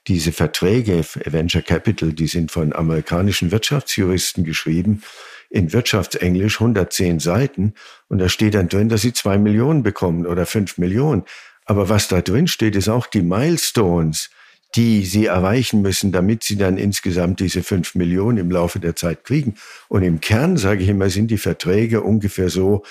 Diese 0.05 0.31
Verträge, 0.31 1.03
Venture 1.25 1.63
Capital, 1.63 2.13
die 2.13 2.27
sind 2.27 2.51
von 2.51 2.73
amerikanischen 2.73 3.49
Wirtschaftsjuristen 3.49 4.43
geschrieben, 4.43 5.01
in 5.49 5.73
Wirtschaftsenglisch 5.73 6.59
110 6.59 7.19
Seiten. 7.19 7.73
Und 8.07 8.19
da 8.19 8.29
steht 8.29 8.53
dann 8.53 8.69
drin, 8.69 8.89
dass 8.89 9.01
sie 9.01 9.13
zwei 9.13 9.37
Millionen 9.37 9.83
bekommen 9.83 10.25
oder 10.25 10.45
fünf 10.45 10.77
Millionen. 10.77 11.23
Aber 11.65 11.89
was 11.89 12.07
da 12.07 12.21
drin 12.21 12.47
steht, 12.47 12.75
ist 12.75 12.89
auch 12.89 13.07
die 13.07 13.21
Milestones, 13.21 14.29
die 14.75 15.05
sie 15.05 15.25
erreichen 15.25 15.81
müssen, 15.81 16.11
damit 16.11 16.43
sie 16.43 16.57
dann 16.57 16.77
insgesamt 16.77 17.39
diese 17.39 17.63
fünf 17.63 17.95
Millionen 17.95 18.37
im 18.37 18.51
Laufe 18.51 18.79
der 18.79 18.95
Zeit 18.95 19.23
kriegen. 19.23 19.55
Und 19.87 20.03
im 20.03 20.19
Kern, 20.19 20.57
sage 20.57 20.83
ich 20.83 20.89
immer, 20.89 21.09
sind 21.09 21.31
die 21.31 21.37
Verträge 21.37 22.01
ungefähr 22.01 22.49
so, 22.49 22.83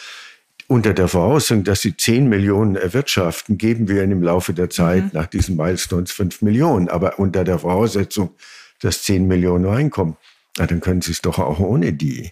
unter 0.68 0.94
der 0.94 1.08
Voraussetzung, 1.08 1.64
dass 1.64 1.80
sie 1.80 1.96
zehn 1.96 2.28
Millionen 2.28 2.76
erwirtschaften, 2.76 3.56
geben 3.56 3.88
wir 3.88 4.02
ihnen 4.02 4.12
im 4.12 4.22
Laufe 4.22 4.52
der 4.52 4.68
Zeit 4.68 5.04
mhm. 5.04 5.10
nach 5.12 5.26
diesen 5.26 5.56
Milestones 5.56 6.10
fünf 6.10 6.42
Millionen. 6.42 6.88
Aber 6.88 7.18
unter 7.18 7.44
der 7.44 7.58
Voraussetzung, 7.58 8.30
dass 8.80 9.02
zehn 9.02 9.28
Millionen 9.28 9.64
reinkommen, 9.64 10.16
na, 10.58 10.66
dann 10.66 10.80
können 10.80 11.02
sie 11.02 11.12
es 11.12 11.22
doch 11.22 11.38
auch 11.38 11.60
ohne 11.60 11.92
die. 11.92 12.30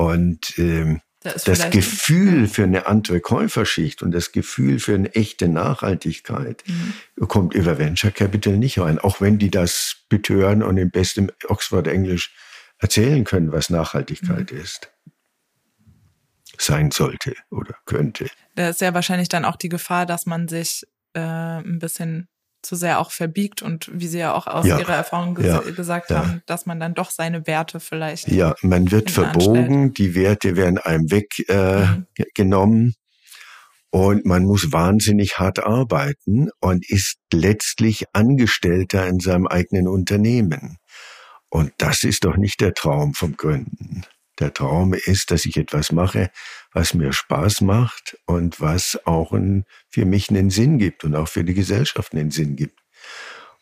Und 0.00 0.58
ähm, 0.58 1.02
das, 1.20 1.44
das 1.44 1.68
Gefühl 1.68 2.48
für 2.48 2.62
eine 2.62 2.86
andere 2.86 3.20
Käuferschicht 3.20 4.02
und 4.02 4.12
das 4.12 4.32
Gefühl 4.32 4.78
für 4.78 4.94
eine 4.94 5.14
echte 5.14 5.46
Nachhaltigkeit 5.46 6.64
mhm. 6.66 7.28
kommt 7.28 7.52
über 7.52 7.76
Venture 7.76 8.10
Capital 8.10 8.56
nicht 8.56 8.78
rein, 8.78 8.98
auch 8.98 9.20
wenn 9.20 9.38
die 9.38 9.50
das 9.50 9.96
betören 10.08 10.62
und 10.62 10.78
im 10.78 10.90
besten 10.90 11.30
Oxford-Englisch 11.46 12.34
erzählen 12.78 13.24
können, 13.24 13.52
was 13.52 13.68
Nachhaltigkeit 13.68 14.52
mhm. 14.52 14.58
ist. 14.58 14.90
Sein 16.56 16.90
sollte 16.90 17.34
oder 17.50 17.74
könnte. 17.84 18.30
Da 18.54 18.70
ist 18.70 18.80
ja 18.80 18.94
wahrscheinlich 18.94 19.28
dann 19.28 19.44
auch 19.44 19.56
die 19.56 19.68
Gefahr, 19.68 20.06
dass 20.06 20.24
man 20.24 20.48
sich 20.48 20.86
äh, 21.12 21.20
ein 21.20 21.78
bisschen 21.78 22.26
zu 22.62 22.76
sehr 22.76 22.98
auch 22.98 23.10
verbiegt 23.10 23.62
und 23.62 23.90
wie 23.92 24.06
Sie 24.06 24.18
ja 24.18 24.34
auch 24.34 24.46
aus 24.46 24.66
ja, 24.66 24.78
Ihrer 24.78 24.94
Erfahrung 24.94 25.34
ges 25.34 25.46
ja, 25.46 25.60
gesagt 25.60 26.10
ja. 26.10 26.18
haben, 26.18 26.42
dass 26.46 26.66
man 26.66 26.80
dann 26.80 26.94
doch 26.94 27.10
seine 27.10 27.46
Werte 27.46 27.80
vielleicht. 27.80 28.28
Ja, 28.28 28.54
man 28.62 28.90
wird 28.90 29.10
verbogen, 29.10 29.56
anstellt. 29.56 29.98
die 29.98 30.14
Werte 30.14 30.56
werden 30.56 30.78
einem 30.78 31.10
weggenommen 31.10 32.80
äh, 32.80 32.86
mhm. 32.86 32.94
und 33.90 34.26
man 34.26 34.44
muss 34.44 34.72
wahnsinnig 34.72 35.38
hart 35.38 35.60
arbeiten 35.60 36.50
und 36.60 36.88
ist 36.88 37.16
letztlich 37.32 38.04
Angestellter 38.12 39.06
in 39.06 39.20
seinem 39.20 39.46
eigenen 39.46 39.88
Unternehmen. 39.88 40.78
Und 41.48 41.72
das 41.78 42.04
ist 42.04 42.24
doch 42.24 42.36
nicht 42.36 42.60
der 42.60 42.74
Traum 42.74 43.14
vom 43.14 43.36
Gründen. 43.36 44.02
Der 44.38 44.54
Traum 44.54 44.94
ist, 44.94 45.30
dass 45.30 45.44
ich 45.44 45.56
etwas 45.56 45.92
mache, 45.92 46.30
was 46.72 46.94
mir 46.94 47.12
Spaß 47.12 47.62
macht 47.62 48.16
und 48.26 48.60
was 48.60 48.98
auch 49.04 49.32
ein, 49.32 49.64
für 49.88 50.04
mich 50.04 50.30
einen 50.30 50.50
Sinn 50.50 50.78
gibt 50.78 51.04
und 51.04 51.14
auch 51.14 51.28
für 51.28 51.44
die 51.44 51.54
Gesellschaft 51.54 52.14
einen 52.14 52.30
Sinn 52.30 52.56
gibt. 52.56 52.78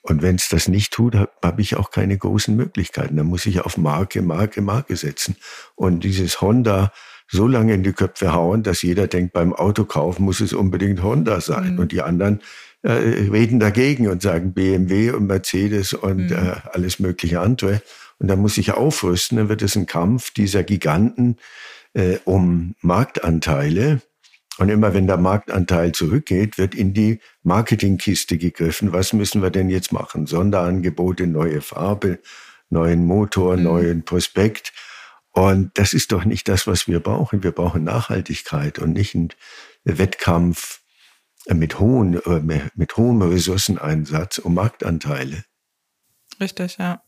Und 0.02 0.22
wenn 0.22 0.36
es 0.36 0.48
das 0.48 0.68
nicht 0.68 0.92
tut, 0.92 1.14
habe 1.14 1.30
hab 1.42 1.58
ich 1.58 1.76
auch 1.76 1.90
keine 1.90 2.16
großen 2.16 2.54
Möglichkeiten. 2.54 3.16
Da 3.16 3.24
muss 3.24 3.46
ich 3.46 3.60
auf 3.60 3.76
Marke, 3.76 4.22
Marke, 4.22 4.62
Marke 4.62 4.96
setzen. 4.96 5.36
Und 5.74 6.04
dieses 6.04 6.40
Honda 6.40 6.92
so 7.30 7.46
lange 7.46 7.74
in 7.74 7.82
die 7.82 7.92
Köpfe 7.92 8.32
hauen, 8.32 8.62
dass 8.62 8.82
jeder 8.82 9.06
denkt, 9.06 9.34
beim 9.34 9.52
Autokauf 9.52 10.18
muss 10.18 10.40
es 10.40 10.54
unbedingt 10.54 11.02
Honda 11.02 11.40
sein. 11.40 11.74
Mhm. 11.74 11.78
Und 11.78 11.92
die 11.92 12.00
anderen 12.00 12.40
äh, 12.82 12.92
reden 12.92 13.60
dagegen 13.60 14.08
und 14.08 14.22
sagen 14.22 14.54
BMW 14.54 15.10
und 15.10 15.26
Mercedes 15.26 15.92
und 15.92 16.30
mhm. 16.30 16.32
äh, 16.32 16.54
alles 16.72 17.00
mögliche 17.00 17.40
andere. 17.40 17.82
Und 18.18 18.28
da 18.28 18.36
muss 18.36 18.56
ich 18.56 18.72
aufrüsten. 18.72 19.36
Dann 19.36 19.48
wird 19.48 19.62
es 19.62 19.76
ein 19.76 19.86
Kampf 19.86 20.30
dieser 20.32 20.62
Giganten, 20.62 21.36
äh, 21.94 22.18
um 22.24 22.74
Marktanteile. 22.80 24.02
Und 24.58 24.70
immer 24.70 24.92
wenn 24.92 25.06
der 25.06 25.18
Marktanteil 25.18 25.92
zurückgeht, 25.92 26.58
wird 26.58 26.74
in 26.74 26.92
die 26.92 27.20
Marketingkiste 27.44 28.38
gegriffen. 28.38 28.92
Was 28.92 29.12
müssen 29.12 29.40
wir 29.40 29.50
denn 29.50 29.70
jetzt 29.70 29.92
machen? 29.92 30.26
Sonderangebote, 30.26 31.28
neue 31.28 31.60
Farbe, 31.60 32.18
neuen 32.68 33.06
Motor, 33.06 33.56
mhm. 33.56 33.62
neuen 33.62 34.04
Prospekt. 34.04 34.72
Und 35.30 35.70
das 35.78 35.92
ist 35.92 36.10
doch 36.10 36.24
nicht 36.24 36.48
das, 36.48 36.66
was 36.66 36.88
wir 36.88 36.98
brauchen. 36.98 37.44
Wir 37.44 37.52
brauchen 37.52 37.84
Nachhaltigkeit 37.84 38.80
und 38.80 38.92
nicht 38.92 39.14
einen 39.14 39.28
Wettkampf 39.84 40.80
mit, 41.46 41.78
hohen, 41.78 42.20
äh, 42.24 42.68
mit 42.74 42.96
hohem 42.96 43.22
Ressourceneinsatz 43.22 44.38
um 44.38 44.54
Marktanteile. 44.54 45.44
Richtig, 46.40 46.78
ja. 46.78 47.02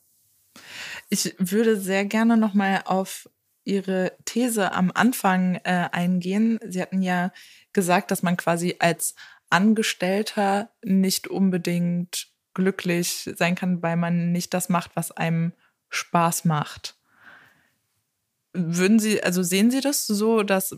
Ich 1.09 1.35
würde 1.39 1.79
sehr 1.79 2.05
gerne 2.05 2.37
nochmal 2.37 2.83
auf 2.85 3.29
Ihre 3.71 4.13
These 4.25 4.73
am 4.73 4.91
Anfang 4.93 5.55
äh, 5.63 5.89
eingehen. 5.93 6.59
Sie 6.67 6.83
hatten 6.83 7.03
ja 7.03 7.33
gesagt, 7.73 8.11
dass 8.11 8.25
man 8.25 8.37
quasi 8.37 8.77
als 8.81 9.15
Angestellter 9.49 10.71
nicht 10.83 11.29
unbedingt 11.29 12.27
glücklich 12.53 13.31
sein 13.37 13.55
kann, 13.55 13.81
weil 13.81 13.97
man 13.97 14.33
nicht 14.33 14.55
das 14.55 14.69
macht, 14.69 14.91
was 14.97 15.13
einem 15.13 15.53
Spaß 15.89 16.47
macht. 16.47 16.97
Würden 18.53 18.99
Sie, 18.99 19.23
also 19.23 19.45
sehen 19.45 19.71
Sie 19.71 19.81
das 19.81 20.05
so, 20.09 20.43
dass 20.43 20.77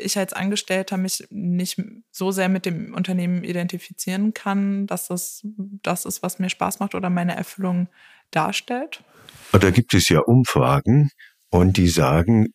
ich 0.00 0.18
als 0.18 0.32
Angestellter 0.32 0.96
mich 0.96 1.24
nicht 1.30 1.80
so 2.10 2.32
sehr 2.32 2.48
mit 2.48 2.66
dem 2.66 2.92
Unternehmen 2.92 3.44
identifizieren 3.44 4.34
kann, 4.34 4.88
dass 4.88 5.06
das 5.06 5.46
das 5.82 6.04
ist, 6.04 6.24
was 6.24 6.40
mir 6.40 6.50
Spaß 6.50 6.80
macht 6.80 6.96
oder 6.96 7.08
meine 7.08 7.36
Erfüllung 7.36 7.88
darstellt? 8.32 9.04
Da 9.52 9.70
gibt 9.70 9.94
es 9.94 10.08
ja 10.08 10.18
Umfragen, 10.20 11.10
und 11.52 11.76
die 11.76 11.88
sagen 11.88 12.48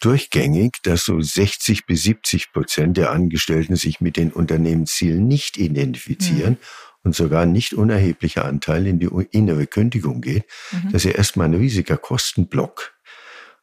durchgängig, 0.00 0.76
dass 0.82 1.04
so 1.04 1.18
60 1.18 1.86
bis 1.86 2.02
70 2.02 2.52
Prozent 2.52 2.98
der 2.98 3.10
Angestellten 3.10 3.74
sich 3.74 4.02
mit 4.02 4.18
den 4.18 4.30
Unternehmenszielen 4.30 5.26
nicht 5.26 5.56
identifizieren 5.56 6.52
mhm. 6.52 6.58
und 7.04 7.14
sogar 7.14 7.46
nicht 7.46 7.72
unerheblicher 7.72 8.44
Anteil 8.44 8.86
in 8.86 8.98
die 8.98 9.08
innere 9.30 9.66
Kündigung 9.66 10.20
geht. 10.20 10.44
Mhm. 10.72 10.92
Das 10.92 11.06
ist 11.06 11.12
ja 11.12 11.16
erstmal 11.16 11.48
ein 11.48 11.54
riesiger 11.54 11.96
Kostenblock. 11.96 12.92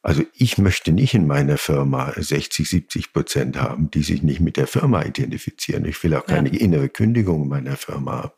Also 0.02 0.24
ich 0.34 0.58
möchte 0.58 0.90
nicht 0.90 1.14
in 1.14 1.28
meiner 1.28 1.58
Firma 1.58 2.12
60, 2.16 2.68
70 2.68 3.12
Prozent 3.12 3.56
haben, 3.56 3.88
die 3.92 4.02
sich 4.02 4.24
nicht 4.24 4.40
mit 4.40 4.56
der 4.56 4.66
Firma 4.66 5.04
identifizieren. 5.04 5.84
Ich 5.84 6.02
will 6.02 6.12
auch 6.16 6.26
keine 6.26 6.52
ja. 6.52 6.58
innere 6.58 6.88
Kündigung 6.88 7.44
in 7.44 7.48
meiner 7.48 7.76
Firma 7.76 8.24
haben. 8.24 8.32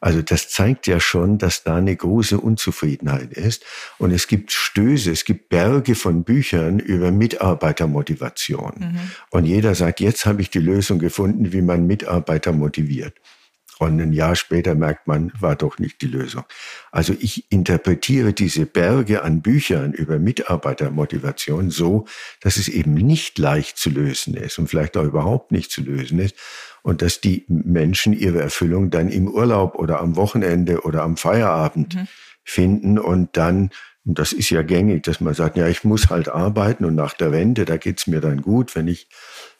Also 0.00 0.22
das 0.22 0.48
zeigt 0.48 0.86
ja 0.86 1.00
schon, 1.00 1.38
dass 1.38 1.64
da 1.64 1.76
eine 1.76 1.94
große 1.94 2.40
Unzufriedenheit 2.40 3.32
ist. 3.32 3.64
Und 3.98 4.12
es 4.12 4.28
gibt 4.28 4.52
Stöße, 4.52 5.10
es 5.10 5.24
gibt 5.24 5.48
Berge 5.48 5.94
von 5.94 6.24
Büchern 6.24 6.78
über 6.78 7.10
Mitarbeitermotivation. 7.10 8.74
Mhm. 8.78 9.00
Und 9.30 9.44
jeder 9.44 9.74
sagt, 9.74 10.00
jetzt 10.00 10.26
habe 10.26 10.42
ich 10.42 10.50
die 10.50 10.60
Lösung 10.60 10.98
gefunden, 10.98 11.52
wie 11.52 11.62
man 11.62 11.86
Mitarbeiter 11.86 12.52
motiviert. 12.52 13.14
Und 13.78 14.00
ein 14.00 14.12
Jahr 14.12 14.34
später 14.34 14.74
merkt 14.74 15.06
man, 15.06 15.32
war 15.38 15.54
doch 15.56 15.78
nicht 15.78 16.02
die 16.02 16.08
Lösung. 16.08 16.44
Also 16.90 17.14
ich 17.18 17.50
interpretiere 17.50 18.32
diese 18.32 18.66
Berge 18.66 19.22
an 19.22 19.40
Büchern 19.40 19.92
über 19.92 20.18
Mitarbeitermotivation 20.18 21.70
so, 21.70 22.06
dass 22.40 22.56
es 22.56 22.68
eben 22.68 22.94
nicht 22.94 23.38
leicht 23.38 23.78
zu 23.78 23.90
lösen 23.90 24.34
ist 24.34 24.58
und 24.58 24.68
vielleicht 24.68 24.96
auch 24.96 25.04
überhaupt 25.04 25.52
nicht 25.52 25.70
zu 25.70 25.82
lösen 25.82 26.18
ist, 26.18 26.34
und 26.82 27.02
dass 27.02 27.20
die 27.20 27.44
Menschen 27.48 28.12
ihre 28.12 28.40
Erfüllung 28.40 28.90
dann 28.90 29.08
im 29.08 29.28
Urlaub 29.28 29.74
oder 29.74 30.00
am 30.00 30.16
Wochenende 30.16 30.82
oder 30.82 31.02
am 31.02 31.16
Feierabend 31.16 31.94
mhm. 31.94 32.08
finden 32.44 32.98
und 32.98 33.36
dann, 33.36 33.70
und 34.04 34.18
das 34.18 34.32
ist 34.32 34.50
ja 34.50 34.62
gängig, 34.62 35.02
dass 35.02 35.20
man 35.20 35.34
sagt, 35.34 35.56
ja, 35.56 35.68
ich 35.68 35.84
muss 35.84 36.08
halt 36.08 36.28
arbeiten 36.28 36.84
und 36.84 36.94
nach 36.94 37.12
der 37.12 37.32
Rente, 37.32 37.64
da 37.64 37.76
geht's 37.76 38.06
mir 38.06 38.20
dann 38.20 38.40
gut, 38.40 38.74
wenn 38.74 38.88
ich 38.88 39.08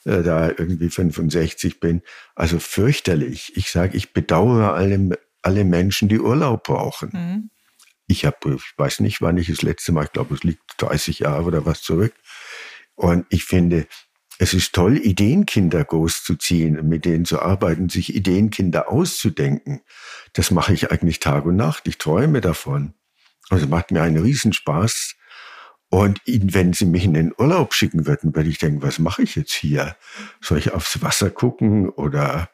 äh, 0.05 0.23
da 0.23 0.49
irgendwie 0.49 0.91
65 0.91 1.81
bin. 1.81 2.03
Also 2.35 2.59
fürchterlich. 2.59 3.53
Ich 3.57 3.71
sage, 3.71 3.97
ich 3.97 4.13
bedauere 4.13 4.75
alle, 4.75 5.19
alle 5.43 5.65
Menschen, 5.65 6.09
die 6.09 6.21
Urlaub 6.21 6.65
brauchen. 6.65 7.11
Mhm. 7.13 7.51
Ich 8.07 8.25
habe, 8.25 8.55
ich 8.55 8.73
weiß 8.77 9.01
nicht, 9.01 9.21
wann 9.21 9.37
ich 9.37 9.49
das 9.49 9.63
letzte 9.63 9.93
Mal, 9.93 10.05
ich 10.05 10.13
glaube, 10.13 10.35
es 10.35 10.43
liegt 10.43 10.63
30 10.79 11.21
Jahre 11.21 11.45
oder 11.45 11.67
was 11.67 11.83
zurück. 11.83 12.15
Und 12.95 13.27
ich 13.29 13.45
finde, 13.45 13.87
es 14.39 14.55
ist 14.55 14.73
toll, 14.73 14.97
Ideenkinder 14.97 15.85
großzuziehen, 15.85 16.89
mit 16.89 17.05
denen 17.05 17.25
zu 17.25 17.43
arbeiten, 17.43 17.89
sich 17.89 18.15
Ideenkinder 18.15 18.91
auszudenken. 18.91 19.81
Das 20.33 20.53
mache 20.53 20.73
ich 20.73 20.93
eigentlich 20.93 21.19
Tag 21.19 21.45
und 21.45 21.57
Nacht. 21.57 21.89
Ich 21.89 21.99
träume 21.99 22.41
davon. 22.41 22.95
Also 23.51 23.67
macht 23.67 23.91
mir 23.91 24.03
einen 24.03 24.23
Riesenspaß. 24.23 25.17
Und 25.91 26.21
wenn 26.27 26.75
sie 26.75 26.85
mich 26.85 27.05
in 27.05 27.15
den 27.15 27.33
Urlaub 27.37 27.73
schicken 27.73 28.07
würden, 28.07 28.35
würde 28.35 28.51
ich 28.51 28.59
denken, 28.59 28.83
was 28.83 28.99
mache 28.99 29.23
ich 29.23 29.37
jetzt 29.37 29.55
hier? 29.55 29.97
Soll 30.41 30.59
ich 30.59 30.73
aufs 30.73 31.01
Wasser 31.01 31.31
gucken 31.31 31.89
oder 31.89 32.51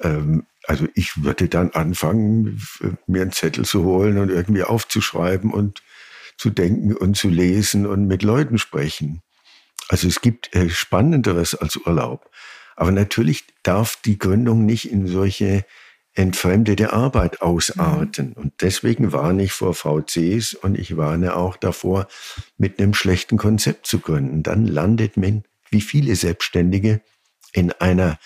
ähm, 0.00 0.46
also 0.66 0.86
ich 0.94 1.22
würde 1.24 1.48
dann 1.48 1.70
anfangen, 1.70 2.60
mir 3.06 3.22
einen 3.22 3.32
Zettel 3.32 3.64
zu 3.64 3.84
holen 3.84 4.18
und 4.18 4.30
irgendwie 4.30 4.62
aufzuschreiben 4.62 5.52
und 5.52 5.82
zu 6.36 6.50
denken 6.50 6.94
und 6.94 7.16
zu 7.16 7.28
lesen 7.28 7.86
und 7.86 8.06
mit 8.06 8.22
Leuten 8.22 8.58
sprechen. 8.58 9.22
Also 9.88 10.06
es 10.06 10.20
gibt 10.20 10.54
äh, 10.54 10.68
Spannenderes 10.70 11.54
als 11.54 11.76
Urlaub. 11.76 12.30
Aber 12.76 12.92
natürlich 12.92 13.44
darf 13.62 13.96
die 14.04 14.18
Gründung 14.18 14.64
nicht 14.64 14.90
in 14.90 15.06
solche 15.06 15.64
entfremdete 16.14 16.92
Arbeit 16.92 17.40
ausarten. 17.40 18.28
Mhm. 18.28 18.32
Und 18.42 18.52
deswegen 18.60 19.12
warne 19.12 19.44
ich 19.44 19.52
vor 19.52 19.74
VCs 19.74 20.54
und 20.54 20.78
ich 20.78 20.96
warne 20.96 21.36
auch 21.36 21.56
davor, 21.56 22.08
mit 22.58 22.78
einem 22.78 22.94
schlechten 22.94 23.36
Konzept 23.36 23.86
zu 23.86 24.00
gründen. 24.00 24.42
Dann 24.42 24.66
landet 24.66 25.16
man, 25.16 25.44
wie 25.70 25.80
viele 25.80 26.16
Selbstständige, 26.16 27.00
in 27.52 27.72
einer 27.72 28.18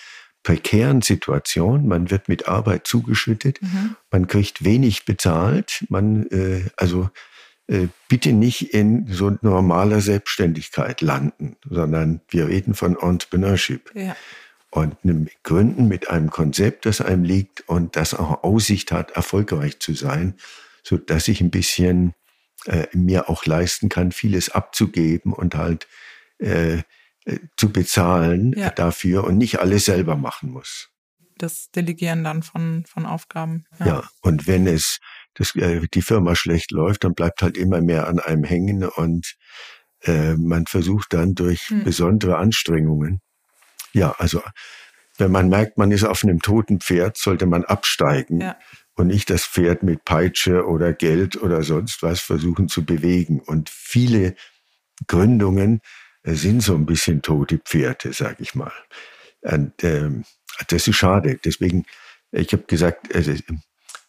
prekären 0.43 1.01
Situation. 1.01 1.87
Man 1.87 2.11
wird 2.11 2.29
mit 2.29 2.47
Arbeit 2.47 2.85
zugeschüttet, 2.85 3.61
mhm. 3.61 3.95
man 4.11 4.27
kriegt 4.27 4.63
wenig 4.63 5.05
bezahlt, 5.05 5.83
man, 5.89 6.27
äh, 6.27 6.69
also 6.77 7.09
äh, 7.67 7.87
bitte 8.07 8.31
nicht 8.31 8.73
in 8.73 9.07
so 9.07 9.35
normaler 9.41 10.01
Selbstständigkeit 10.01 11.01
landen, 11.01 11.57
sondern 11.67 12.21
wir 12.29 12.47
reden 12.47 12.75
von 12.75 12.95
Entrepreneurship. 12.95 13.91
Ja. 13.95 14.15
Und 14.75 14.97
einem 15.05 15.29
Gründen 15.43 15.87
mit 15.87 16.09
einem 16.09 16.29
Konzept, 16.29 16.85
das 16.85 16.99
einem 16.99 17.23
liegt 17.23 17.61
und 17.69 17.95
das 17.95 18.13
auch 18.13 18.43
Aussicht 18.43 18.91
hat, 18.91 19.11
erfolgreich 19.11 19.79
zu 19.79 19.93
sein, 19.93 20.35
so 20.83 20.97
dass 20.97 21.29
ich 21.29 21.39
ein 21.39 21.49
bisschen 21.49 22.13
äh, 22.65 22.85
mir 22.91 23.29
auch 23.29 23.45
leisten 23.45 23.87
kann, 23.87 24.11
vieles 24.11 24.49
abzugeben 24.49 25.31
und 25.31 25.55
halt 25.55 25.87
äh, 26.39 26.79
äh 27.23 27.39
zu 27.55 27.71
bezahlen 27.71 28.51
ja. 28.57 28.69
dafür 28.69 29.23
und 29.23 29.37
nicht 29.37 29.61
alles 29.61 29.85
selber 29.85 30.17
machen 30.17 30.51
muss. 30.51 30.89
Das 31.37 31.71
Delegieren 31.71 32.25
dann 32.25 32.43
von, 32.43 32.83
von 32.85 33.05
Aufgaben. 33.05 33.63
Ja. 33.79 33.85
ja, 33.85 34.09
und 34.23 34.45
wenn 34.45 34.67
es 34.67 34.99
das, 35.35 35.55
äh, 35.55 35.87
die 35.93 36.01
Firma 36.01 36.35
schlecht 36.35 36.71
läuft, 36.71 37.05
dann 37.05 37.13
bleibt 37.13 37.41
halt 37.41 37.57
immer 37.57 37.79
mehr 37.79 38.07
an 38.07 38.19
einem 38.19 38.43
hängen 38.43 38.83
und 38.83 39.37
äh, 40.01 40.35
man 40.35 40.65
versucht 40.65 41.13
dann 41.13 41.33
durch 41.33 41.69
hm. 41.69 41.85
besondere 41.85 42.35
Anstrengungen, 42.35 43.21
ja, 43.95 44.13
also 44.17 44.41
wenn 45.17 45.31
man 45.31 45.47
merkt, 45.47 45.77
man 45.77 45.91
ist 45.91 46.03
auf 46.03 46.23
einem 46.23 46.41
toten 46.41 46.81
Pferd, 46.81 47.17
sollte 47.17 47.45
man 47.45 47.63
absteigen 47.63 48.41
ja. 48.41 48.57
und 48.95 49.07
nicht 49.07 49.29
das 49.29 49.45
Pferd 49.45 49.83
mit 49.83 50.03
Peitsche 50.03 50.65
oder 50.65 50.91
Geld 50.91 51.41
oder 51.41 51.63
sonst 51.63 52.03
was 52.03 52.19
versuchen 52.19 52.67
zu 52.67 52.83
bewegen. 52.83 53.39
Und 53.39 53.69
viele 53.69 54.35
Gründungen 55.07 55.79
äh, 56.23 56.33
sind 56.33 56.61
so 56.61 56.75
ein 56.75 56.85
bisschen 56.85 57.21
tote 57.21 57.59
Pferde, 57.59 58.11
sag 58.11 58.41
ich 58.41 58.53
mal. 58.53 58.73
Und, 59.41 59.81
ähm, 59.85 60.25
das 60.67 60.87
ist 60.89 60.97
schade. 60.97 61.39
Deswegen, 61.43 61.85
ich 62.31 62.51
habe 62.51 62.63
gesagt, 62.63 63.15
also, 63.15 63.33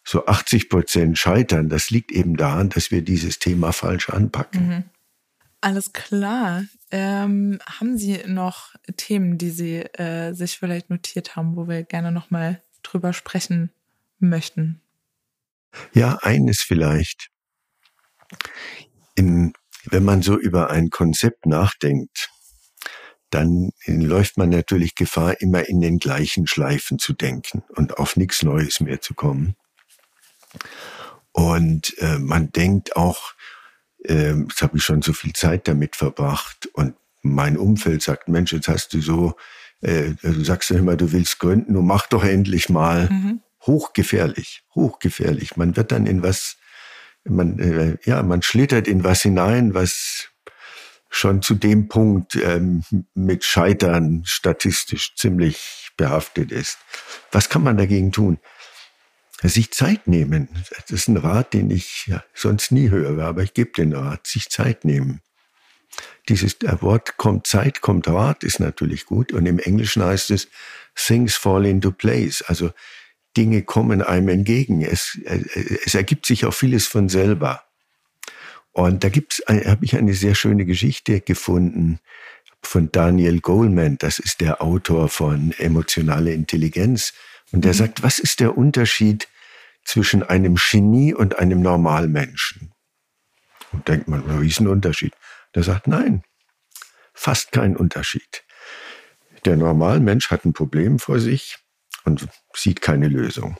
so 0.03 0.25
80 0.25 0.69
Prozent 0.69 1.17
scheitern, 1.17 1.69
das 1.69 1.89
liegt 1.89 2.11
eben 2.11 2.35
daran, 2.35 2.69
dass 2.69 2.91
wir 2.91 3.01
dieses 3.01 3.39
Thema 3.39 3.71
falsch 3.71 4.09
anpacken. 4.09 4.67
Mhm. 4.67 4.83
Alles 5.61 5.93
klar. 5.93 6.63
Ähm, 6.91 7.59
haben 7.65 7.97
Sie 7.97 8.21
noch 8.25 8.75
Themen, 8.95 9.37
die 9.37 9.49
Sie 9.49 9.77
äh, 9.79 10.33
sich 10.33 10.57
vielleicht 10.57 10.89
notiert 10.89 11.35
haben, 11.35 11.55
wo 11.55 11.67
wir 11.67 11.83
gerne 11.83 12.11
nochmal 12.11 12.61
drüber 12.83 13.11
sprechen 13.11 13.71
möchten? 14.19 14.81
Ja, 15.93 16.17
eines 16.21 16.61
vielleicht. 16.61 17.29
Im, 19.15 19.53
wenn 19.85 20.03
man 20.03 20.21
so 20.21 20.37
über 20.37 20.69
ein 20.69 20.89
Konzept 20.89 21.45
nachdenkt, 21.45 22.29
dann 23.29 23.71
läuft 23.85 24.37
man 24.37 24.49
natürlich 24.49 24.95
Gefahr, 24.95 25.41
immer 25.41 25.67
in 25.67 25.81
den 25.81 25.97
gleichen 25.97 26.47
Schleifen 26.47 26.97
zu 26.97 27.13
denken 27.13 27.63
und 27.75 27.97
auf 27.97 28.15
nichts 28.15 28.43
Neues 28.43 28.79
mehr 28.79 29.01
zu 29.01 29.13
kommen. 29.15 29.55
Und 31.33 31.97
äh, 31.99 32.19
man 32.19 32.51
denkt 32.51 32.95
auch, 32.95 33.33
äh, 34.07 34.33
jetzt 34.33 34.61
habe 34.61 34.77
ich 34.77 34.83
schon 34.83 35.01
so 35.01 35.13
viel 35.13 35.33
Zeit 35.33 35.67
damit 35.67 35.95
verbracht 35.95 36.67
und 36.73 36.95
mein 37.21 37.57
Umfeld 37.57 38.01
sagt, 38.01 38.29
Mensch, 38.29 38.53
jetzt 38.53 38.67
hast 38.67 38.93
du 38.93 39.01
so, 39.01 39.35
äh, 39.81 40.11
du 40.21 40.43
sagst 40.43 40.69
ja 40.69 40.77
immer, 40.77 40.95
du 40.95 41.11
willst 41.11 41.39
gründen, 41.39 41.73
du 41.73 41.81
mach 41.81 42.07
doch 42.07 42.23
endlich 42.23 42.69
mal. 42.69 43.09
Mhm. 43.09 43.41
Hochgefährlich, 43.65 44.63
hochgefährlich. 44.75 45.57
Man 45.57 45.75
wird 45.75 45.91
dann 45.91 46.05
in 46.05 46.23
was, 46.23 46.57
man, 47.25 47.59
äh, 47.59 47.97
ja, 48.05 48.23
man 48.23 48.41
schlittert 48.41 48.87
in 48.87 49.03
was 49.03 49.23
hinein, 49.23 49.73
was 49.73 50.29
schon 51.09 51.41
zu 51.41 51.55
dem 51.55 51.87
Punkt 51.87 52.35
ähm, 52.35 52.83
mit 53.13 53.43
Scheitern 53.43 54.23
statistisch 54.25 55.15
ziemlich 55.15 55.89
behaftet 55.97 56.51
ist. 56.51 56.77
Was 57.31 57.49
kann 57.49 57.63
man 57.63 57.77
dagegen 57.77 58.11
tun? 58.11 58.39
Sich 59.43 59.71
Zeit 59.71 60.07
nehmen. 60.07 60.49
Das 60.69 60.91
ist 60.91 61.07
ein 61.07 61.17
Rat, 61.17 61.53
den 61.53 61.69
ich 61.69 62.11
sonst 62.33 62.71
nie 62.71 62.89
höre, 62.89 63.25
aber 63.25 63.43
ich 63.43 63.53
gebe 63.53 63.71
den 63.71 63.93
Rat, 63.93 64.25
sich 64.27 64.49
Zeit 64.49 64.85
nehmen. 64.85 65.21
Dieses 66.29 66.57
Wort 66.81 67.17
kommt 67.17 67.47
Zeit, 67.47 67.81
kommt 67.81 68.07
Rat 68.07 68.43
ist 68.43 68.59
natürlich 68.59 69.05
gut 69.05 69.31
und 69.31 69.45
im 69.45 69.59
Englischen 69.59 70.03
heißt 70.03 70.31
es 70.31 70.47
things 70.95 71.35
fall 71.35 71.65
into 71.65 71.91
place, 71.91 72.41
also 72.41 72.71
Dinge 73.37 73.61
kommen 73.61 74.01
einem 74.01 74.29
entgegen. 74.29 74.81
Es, 74.81 75.17
es 75.85 75.93
ergibt 75.93 76.25
sich 76.25 76.45
auch 76.45 76.53
vieles 76.53 76.87
von 76.87 77.07
selber. 77.07 77.63
Und 78.71 79.03
da 79.03 79.09
gibt's, 79.09 79.41
habe 79.47 79.85
ich 79.85 79.95
eine 79.95 80.13
sehr 80.13 80.35
schöne 80.35 80.65
Geschichte 80.65 81.21
gefunden 81.21 81.99
von 82.63 82.91
Daniel 82.91 83.39
Goleman. 83.39 83.97
Das 83.99 84.19
ist 84.19 84.41
der 84.41 84.61
Autor 84.61 85.07
von 85.09 85.53
Emotionale 85.57 86.33
Intelligenz. 86.33 87.13
Und 87.51 87.65
er 87.65 87.73
mhm. 87.73 87.77
sagt, 87.77 88.03
was 88.03 88.19
ist 88.19 88.39
der 88.39 88.57
Unterschied 88.57 89.27
zwischen 89.83 90.23
einem 90.23 90.55
Genie 90.55 91.13
und 91.13 91.39
einem 91.39 91.61
Normalmenschen? 91.61 92.73
Und 93.71 93.87
denkt 93.87 94.07
man, 94.07 94.27
ein 94.29 94.39
Riesenunterschied. 94.39 95.13
Der 95.55 95.63
sagt, 95.63 95.87
nein, 95.87 96.23
fast 97.13 97.51
kein 97.51 97.75
Unterschied. 97.75 98.43
Der 99.45 99.55
Normalmensch 99.55 100.29
hat 100.29 100.45
ein 100.45 100.53
Problem 100.53 100.99
vor 100.99 101.19
sich 101.19 101.57
und 102.03 102.27
sieht 102.53 102.81
keine 102.81 103.07
Lösung. 103.07 103.57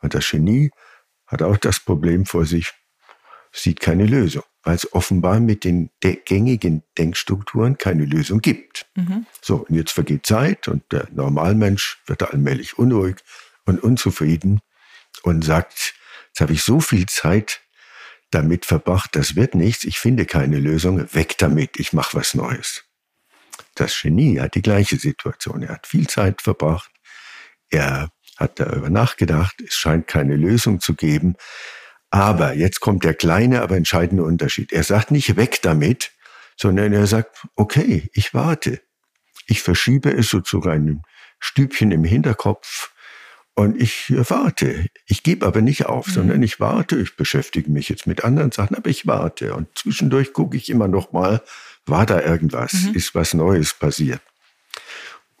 Und 0.00 0.14
das 0.14 0.28
Genie 0.30 0.70
hat 1.26 1.42
auch 1.42 1.56
das 1.56 1.80
Problem 1.80 2.26
vor 2.26 2.44
sich, 2.44 2.72
sieht 3.52 3.80
keine 3.80 4.06
Lösung, 4.06 4.42
weil 4.62 4.74
es 4.74 4.92
offenbar 4.92 5.38
mit 5.40 5.64
den 5.64 5.90
de 6.02 6.18
gängigen 6.24 6.82
Denkstrukturen 6.98 7.78
keine 7.78 8.04
Lösung 8.04 8.40
gibt. 8.40 8.86
Mhm. 8.94 9.26
So, 9.40 9.66
und 9.68 9.74
jetzt 9.74 9.92
vergeht 9.92 10.26
Zeit 10.26 10.68
und 10.68 10.90
der 10.90 11.08
Normalmensch 11.12 12.02
wird 12.06 12.22
allmählich 12.22 12.78
unruhig 12.78 13.16
und 13.64 13.82
unzufrieden 13.82 14.60
und 15.22 15.44
sagt, 15.44 15.94
jetzt 16.28 16.40
habe 16.40 16.54
ich 16.54 16.62
so 16.62 16.80
viel 16.80 17.06
Zeit 17.06 17.60
damit 18.30 18.64
verbracht, 18.64 19.14
das 19.14 19.36
wird 19.36 19.54
nichts, 19.54 19.84
ich 19.84 19.98
finde 19.98 20.24
keine 20.24 20.58
Lösung, 20.58 21.14
weg 21.14 21.36
damit, 21.38 21.78
ich 21.78 21.92
mache 21.92 22.16
was 22.16 22.34
Neues. 22.34 22.84
Das 23.74 24.00
Genie 24.00 24.40
hat 24.40 24.54
die 24.54 24.62
gleiche 24.62 24.96
Situation. 24.96 25.62
Er 25.62 25.74
hat 25.74 25.86
viel 25.86 26.06
Zeit 26.06 26.40
verbracht, 26.40 26.90
er 27.68 28.10
hat 28.38 28.58
darüber 28.58 28.88
nachgedacht, 28.88 29.60
es 29.60 29.74
scheint 29.74 30.08
keine 30.08 30.36
Lösung 30.36 30.80
zu 30.80 30.94
geben, 30.94 31.36
aber 32.12 32.52
jetzt 32.52 32.80
kommt 32.80 33.04
der 33.04 33.14
kleine, 33.14 33.62
aber 33.62 33.76
entscheidende 33.76 34.22
Unterschied. 34.22 34.70
Er 34.70 34.84
sagt 34.84 35.10
nicht 35.10 35.34
weg 35.36 35.60
damit, 35.62 36.12
sondern 36.56 36.92
er 36.92 37.06
sagt, 37.06 37.46
okay, 37.56 38.10
ich 38.12 38.34
warte. 38.34 38.82
Ich 39.46 39.62
verschiebe 39.62 40.10
es 40.12 40.28
so 40.28 40.40
zu 40.40 40.62
einem 40.62 41.02
Stübchen 41.40 41.90
im 41.90 42.04
Hinterkopf 42.04 42.92
und 43.54 43.80
ich 43.80 44.12
warte. 44.28 44.86
Ich 45.06 45.22
gebe 45.22 45.46
aber 45.46 45.62
nicht 45.62 45.86
auf, 45.86 46.06
mhm. 46.08 46.12
sondern 46.12 46.42
ich 46.42 46.60
warte. 46.60 46.96
Ich 47.00 47.16
beschäftige 47.16 47.70
mich 47.70 47.88
jetzt 47.88 48.06
mit 48.06 48.24
anderen 48.24 48.52
Sachen, 48.52 48.76
aber 48.76 48.90
ich 48.90 49.06
warte. 49.06 49.54
Und 49.54 49.68
zwischendurch 49.74 50.34
gucke 50.34 50.58
ich 50.58 50.68
immer 50.68 50.88
noch 50.88 51.12
mal, 51.12 51.42
war 51.86 52.04
da 52.04 52.20
irgendwas? 52.20 52.74
Mhm. 52.74 52.94
Ist 52.94 53.14
was 53.14 53.32
Neues 53.32 53.72
passiert? 53.72 54.20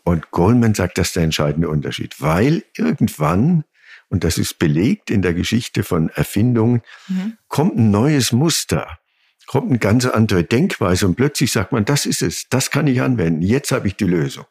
Und 0.04 0.30
Goldman 0.30 0.74
sagt, 0.74 0.96
das 0.96 1.08
ist 1.08 1.16
der 1.16 1.24
entscheidende 1.24 1.68
Unterschied, 1.68 2.18
weil 2.18 2.64
irgendwann 2.74 3.64
und 4.12 4.24
das 4.24 4.36
ist 4.36 4.58
belegt 4.58 5.10
in 5.10 5.22
der 5.22 5.32
Geschichte 5.32 5.82
von 5.82 6.10
Erfindungen, 6.10 6.82
mhm. 7.08 7.38
kommt 7.48 7.78
ein 7.78 7.90
neues 7.90 8.30
Muster, 8.30 8.98
kommt 9.46 9.70
eine 9.70 9.78
ganz 9.78 10.04
andere 10.04 10.44
Denkweise 10.44 11.06
und 11.06 11.16
plötzlich 11.16 11.50
sagt 11.50 11.72
man, 11.72 11.86
das 11.86 12.04
ist 12.04 12.20
es, 12.20 12.46
das 12.50 12.70
kann 12.70 12.86
ich 12.86 13.00
anwenden, 13.00 13.40
jetzt 13.40 13.72
habe 13.72 13.88
ich 13.88 13.96
die 13.96 14.04
Lösung. 14.04 14.44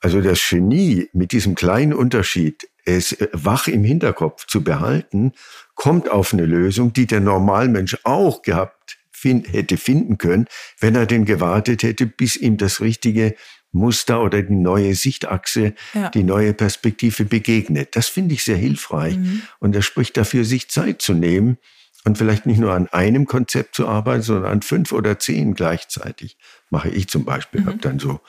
Also 0.00 0.22
das 0.22 0.40
Genie 0.48 1.10
mit 1.12 1.32
diesem 1.32 1.54
kleinen 1.54 1.92
Unterschied, 1.92 2.66
es 2.86 3.16
wach 3.32 3.68
im 3.68 3.84
Hinterkopf 3.84 4.46
zu 4.46 4.64
behalten, 4.64 5.32
kommt 5.74 6.10
auf 6.10 6.32
eine 6.32 6.46
Lösung, 6.46 6.94
die 6.94 7.06
der 7.06 7.20
Normalmensch 7.20 7.98
auch 8.04 8.40
gehabt 8.40 8.96
find, 9.22 9.52
hätte 9.52 9.76
finden 9.76 10.18
können, 10.18 10.46
wenn 10.80 10.96
er 10.96 11.06
denn 11.06 11.24
gewartet 11.24 11.84
hätte, 11.84 12.06
bis 12.06 12.36
ihm 12.36 12.56
das 12.56 12.80
richtige 12.80 13.34
Muster 13.70 14.22
oder 14.22 14.42
die 14.42 14.54
neue 14.54 14.94
Sichtachse, 14.94 15.74
ja. 15.94 16.10
die 16.10 16.24
neue 16.24 16.52
Perspektive 16.52 17.24
begegnet. 17.24 17.96
Das 17.96 18.08
finde 18.08 18.34
ich 18.34 18.44
sehr 18.44 18.56
hilfreich. 18.56 19.16
Mhm. 19.16 19.42
Und 19.60 19.74
er 19.74 19.82
spricht 19.82 20.16
dafür, 20.16 20.44
sich 20.44 20.68
Zeit 20.68 21.00
zu 21.00 21.14
nehmen 21.14 21.56
und 22.04 22.18
vielleicht 22.18 22.46
nicht 22.46 22.58
nur 22.58 22.72
an 22.72 22.88
einem 22.88 23.26
Konzept 23.26 23.76
zu 23.76 23.86
arbeiten, 23.88 24.22
sondern 24.22 24.50
an 24.50 24.62
fünf 24.62 24.92
oder 24.92 25.18
zehn 25.18 25.54
gleichzeitig. 25.54 26.36
Mache 26.68 26.90
ich 26.90 27.08
zum 27.08 27.24
Beispiel. 27.24 27.62
Mhm. 27.62 27.66
Habe 27.66 27.78
dann 27.78 27.98
so 27.98 28.20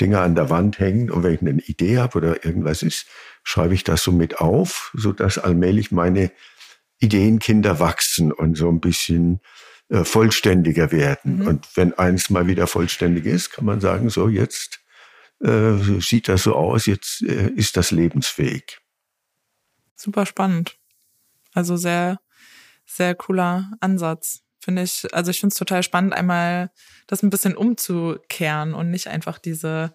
Dinge 0.00 0.20
an 0.20 0.34
der 0.34 0.50
Wand 0.50 0.78
hängen 0.78 1.10
und 1.10 1.22
wenn 1.22 1.34
ich 1.34 1.40
eine 1.40 1.62
Idee 1.62 1.98
habe 1.98 2.18
oder 2.18 2.44
irgendwas 2.44 2.82
ist, 2.82 3.06
schreibe 3.42 3.74
ich 3.74 3.84
das 3.84 4.02
so 4.02 4.12
mit 4.12 4.38
auf, 4.38 4.92
sodass 4.94 5.38
allmählich 5.38 5.90
meine 5.90 6.30
Ideenkinder 7.00 7.80
wachsen 7.80 8.30
und 8.30 8.56
so 8.56 8.68
ein 8.68 8.80
bisschen 8.80 9.40
äh, 9.92 10.04
vollständiger 10.04 10.90
werden. 10.90 11.40
Mhm. 11.40 11.46
Und 11.46 11.76
wenn 11.76 11.92
eins 11.92 12.30
mal 12.30 12.46
wieder 12.46 12.66
vollständig 12.66 13.26
ist, 13.26 13.50
kann 13.50 13.66
man 13.66 13.78
sagen, 13.82 14.08
so 14.08 14.26
jetzt 14.26 14.80
äh, 15.40 15.74
sieht 16.00 16.28
das 16.28 16.44
so 16.44 16.56
aus, 16.56 16.86
jetzt 16.86 17.20
äh, 17.20 17.50
ist 17.50 17.76
das 17.76 17.90
lebensfähig. 17.90 18.78
Super 19.94 20.24
spannend. 20.24 20.78
Also 21.52 21.76
sehr, 21.76 22.20
sehr 22.86 23.14
cooler 23.14 23.70
Ansatz. 23.80 24.40
Finde 24.60 24.82
ich, 24.82 25.06
also 25.12 25.30
ich 25.30 25.40
finde 25.40 25.52
es 25.52 25.58
total 25.58 25.82
spannend, 25.82 26.14
einmal 26.14 26.70
das 27.06 27.22
ein 27.22 27.28
bisschen 27.28 27.54
umzukehren 27.54 28.72
und 28.72 28.90
nicht 28.90 29.08
einfach 29.08 29.38
diese 29.38 29.92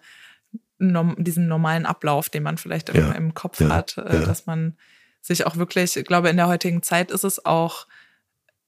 diesen 0.80 1.48
normalen 1.48 1.86
Ablauf, 1.86 2.28
den 2.28 2.44
man 2.44 2.56
vielleicht 2.56 2.94
ja, 2.94 3.10
im, 3.10 3.34
Kopf 3.34 3.58
ja, 3.58 3.70
hat, 3.70 3.98
äh, 3.98 4.20
ja. 4.20 4.24
dass 4.24 4.46
man 4.46 4.76
sich 5.20 5.44
auch 5.44 5.56
wirklich, 5.56 5.96
ich 5.96 6.04
glaube, 6.04 6.28
in 6.28 6.36
der 6.36 6.46
heutigen 6.46 6.84
Zeit 6.84 7.10
ist 7.10 7.24
es 7.24 7.44
auch 7.44 7.88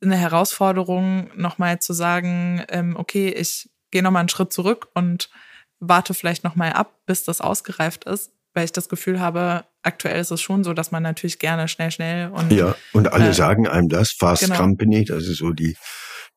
eine 0.03 0.17
Herausforderung, 0.17 1.31
nochmal 1.37 1.79
zu 1.79 1.93
sagen, 1.93 2.65
ähm, 2.69 2.97
okay, 2.97 3.29
ich 3.29 3.69
gehe 3.91 4.03
nochmal 4.03 4.21
einen 4.21 4.29
Schritt 4.29 4.53
zurück 4.53 4.89
und 4.95 5.31
warte 5.79 6.15
vielleicht 6.15 6.45
nochmal 6.45 6.73
ab, 6.73 7.01
bis 7.07 7.25
das 7.25 7.41
ausgereift 7.41 8.05
ist, 8.05 8.33
weil 8.55 8.65
ich 8.65 8.73
das 8.73 8.89
Gefühl 8.89 9.21
habe, 9.21 9.65
aktuell 9.83 10.21
ist 10.21 10.31
es 10.31 10.41
schon 10.41 10.65
so, 10.65 10.73
dass 10.73 10.91
man 10.91 11.03
natürlich 11.03 11.39
gerne 11.39 11.69
schnell, 11.69 11.91
schnell 11.91 12.31
und. 12.31 12.53
Ja, 12.53 12.75
und 12.93 13.13
alle 13.13 13.31
äh, 13.31 13.35
sagen 13.35 13.67
einem 13.67 13.89
das, 13.89 14.13
Fast 14.13 14.45
genau. 14.45 14.57
Company, 14.57 15.05
das 15.05 15.27
ist 15.27 15.39
so 15.39 15.53
die 15.53 15.77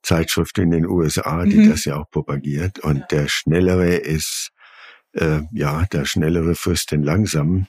Zeitschrift 0.01 0.57
in 0.57 0.71
den 0.71 0.85
USA, 0.85 1.43
die 1.45 1.57
mhm. 1.57 1.69
das 1.69 1.85
ja 1.85 1.97
auch 1.97 2.09
propagiert. 2.09 2.79
Und 2.79 2.97
ja. 2.97 3.05
der 3.11 3.27
Schnellere 3.27 3.95
ist, 3.95 4.49
äh, 5.13 5.41
ja, 5.51 5.85
der 5.91 6.05
Schnellere 6.05 6.55
frisst 6.55 6.91
den 6.91 7.03
Langsamen, 7.03 7.67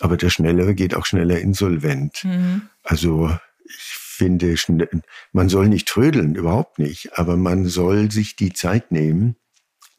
aber 0.00 0.16
der 0.16 0.30
Schnellere 0.30 0.74
geht 0.74 0.94
auch 0.94 1.06
schneller 1.06 1.38
insolvent. 1.38 2.24
Mhm. 2.24 2.68
Also 2.82 3.36
ich 3.64 4.05
finde, 4.16 4.54
man 5.32 5.48
soll 5.48 5.68
nicht 5.68 5.88
trödeln, 5.88 6.34
überhaupt 6.34 6.78
nicht, 6.78 7.18
aber 7.18 7.36
man 7.36 7.66
soll 7.66 8.10
sich 8.10 8.36
die 8.36 8.52
Zeit 8.52 8.90
nehmen, 8.90 9.36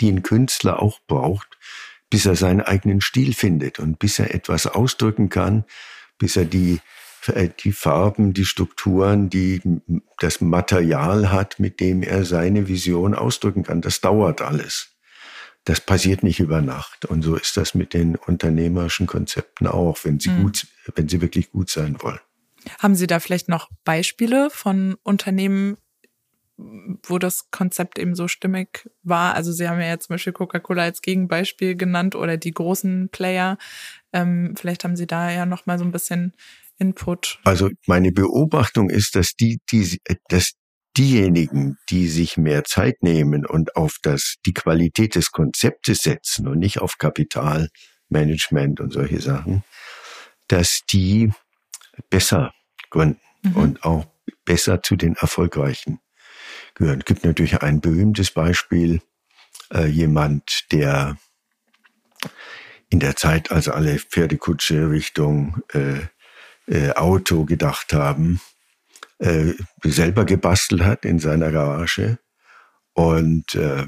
die 0.02 0.10
ein 0.10 0.24
Künstler 0.24 0.82
auch 0.82 1.00
braucht, 1.08 1.58
bis 2.10 2.26
er 2.26 2.36
seinen 2.36 2.62
eigenen 2.62 3.02
Stil 3.02 3.34
findet 3.34 3.80
und 3.80 4.00
bis 4.00 4.20
er 4.20 4.34
etwas 4.34 4.68
ausdrücken 4.68 5.30
kann, 5.30 5.66
bis 6.18 6.36
er 6.36 6.46
die, 6.46 6.80
äh, 7.28 7.50
die 7.64 7.74
Farben, 7.74 8.34
die 8.34 8.46
Strukturen, 8.46 9.30
die, 9.30 9.62
das 10.20 10.42
Material 10.42 11.32
hat, 11.32 11.60
mit 11.60 11.80
dem 11.80 12.04
er 12.04 12.26
seine 12.26 12.68
Vision 12.68 13.14
ausdrücken 13.14 13.64
kann. 13.64 13.82
Das 13.82 14.02
dauert 14.02 14.42
alles. 14.42 14.98
Das 15.66 15.82
passiert 15.82 16.24
nicht 16.24 16.40
über 16.40 16.62
Nacht. 16.62 17.06
Und 17.06 17.24
so 17.24 17.36
ist 17.36 17.58
das 17.58 17.76
mit 17.76 17.94
den 17.94 18.16
unternehmerischen 18.16 19.06
Konzepten 19.06 19.68
auch, 19.68 20.00
wenn 20.04 20.20
sie 20.20 20.30
mhm. 20.30 20.44
gut, 20.44 20.68
wenn 20.96 21.10
sie 21.10 21.20
wirklich 21.20 21.52
gut 21.52 21.70
sein 21.70 21.98
wollen. 22.02 22.20
Haben 22.80 22.96
Sie 22.96 23.08
da 23.08 23.20
vielleicht 23.20 23.50
noch 23.50 23.70
Beispiele 23.84 24.50
von 24.50 24.98
Unternehmen, 25.04 25.78
wo 26.58 27.20
das 27.20 27.52
Konzept 27.52 28.00
eben 28.00 28.16
so 28.16 28.28
stimmig 28.28 28.90
war. 29.04 29.36
Also 29.36 29.52
Sie 29.52 29.68
haben 29.70 29.80
ja 29.80 30.00
zum 30.00 30.16
Beispiel 30.16 30.34
Coca-Cola 30.34 30.84
als 30.84 31.02
Gegenbeispiel 31.02 31.76
genannt 31.76 32.16
oder 32.16 32.38
die 32.38 32.52
großen 32.52 33.10
Player. 33.10 33.58
Ähm, 34.12 34.56
vielleicht 34.58 34.84
haben 34.84 34.96
Sie 34.96 35.08
da 35.08 35.32
ja 35.32 35.46
noch 35.46 35.66
mal 35.66 35.78
so 35.78 35.86
ein 35.86 35.92
bisschen 35.92 36.34
Input. 36.80 37.40
Also 37.44 37.70
meine 37.86 38.12
Beobachtung 38.12 38.90
ist, 38.90 39.16
dass 39.16 39.34
die, 39.34 39.60
die, 39.72 40.00
dass 40.30 40.54
diejenigen, 40.98 41.78
die 41.90 42.08
sich 42.08 42.38
mehr 42.38 42.64
Zeit 42.64 43.04
nehmen 43.04 43.46
und 43.46 43.76
auf 43.76 43.98
das, 44.02 44.36
die 44.46 44.54
Qualität 44.54 45.16
des 45.16 45.32
Konzeptes 45.32 46.00
setzen 46.00 46.48
und 46.48 46.58
nicht 46.58 46.80
auf 46.80 46.98
Kapitalmanagement 46.98 48.80
und 48.80 48.92
solche 48.92 49.22
Sachen, 49.22 49.64
dass 50.48 50.82
die 50.92 51.32
besser 52.10 52.52
gründen 52.90 53.20
mhm. 53.44 53.56
und 53.56 53.84
auch 53.84 54.06
besser 54.46 54.82
zu 54.82 54.96
den 54.96 55.16
Erfolgreichen 55.16 56.00
gehören. 56.76 57.00
Es 57.00 57.06
gibt 57.06 57.26
natürlich 57.26 57.62
ein 57.62 57.82
berühmtes 57.82 58.32
Beispiel, 58.32 59.02
äh, 59.74 59.88
jemand, 59.88 60.72
der 60.72 61.18
in 62.90 63.00
der 63.00 63.16
Zeit, 63.16 63.52
als 63.52 63.68
alle 63.68 64.00
Pferdekutsche 64.00 64.90
Richtung 64.90 65.62
äh, 65.74 66.08
äh, 66.68 66.92
Auto 66.94 67.46
gedacht 67.46 67.94
haben, 67.94 68.40
äh, 69.20 69.54
selber 69.84 70.26
gebastelt 70.26 70.84
hat 70.84 71.06
in 71.06 71.20
seiner 71.20 71.52
Garage. 71.52 72.20
Und 72.94 73.56
äh, 73.56 73.88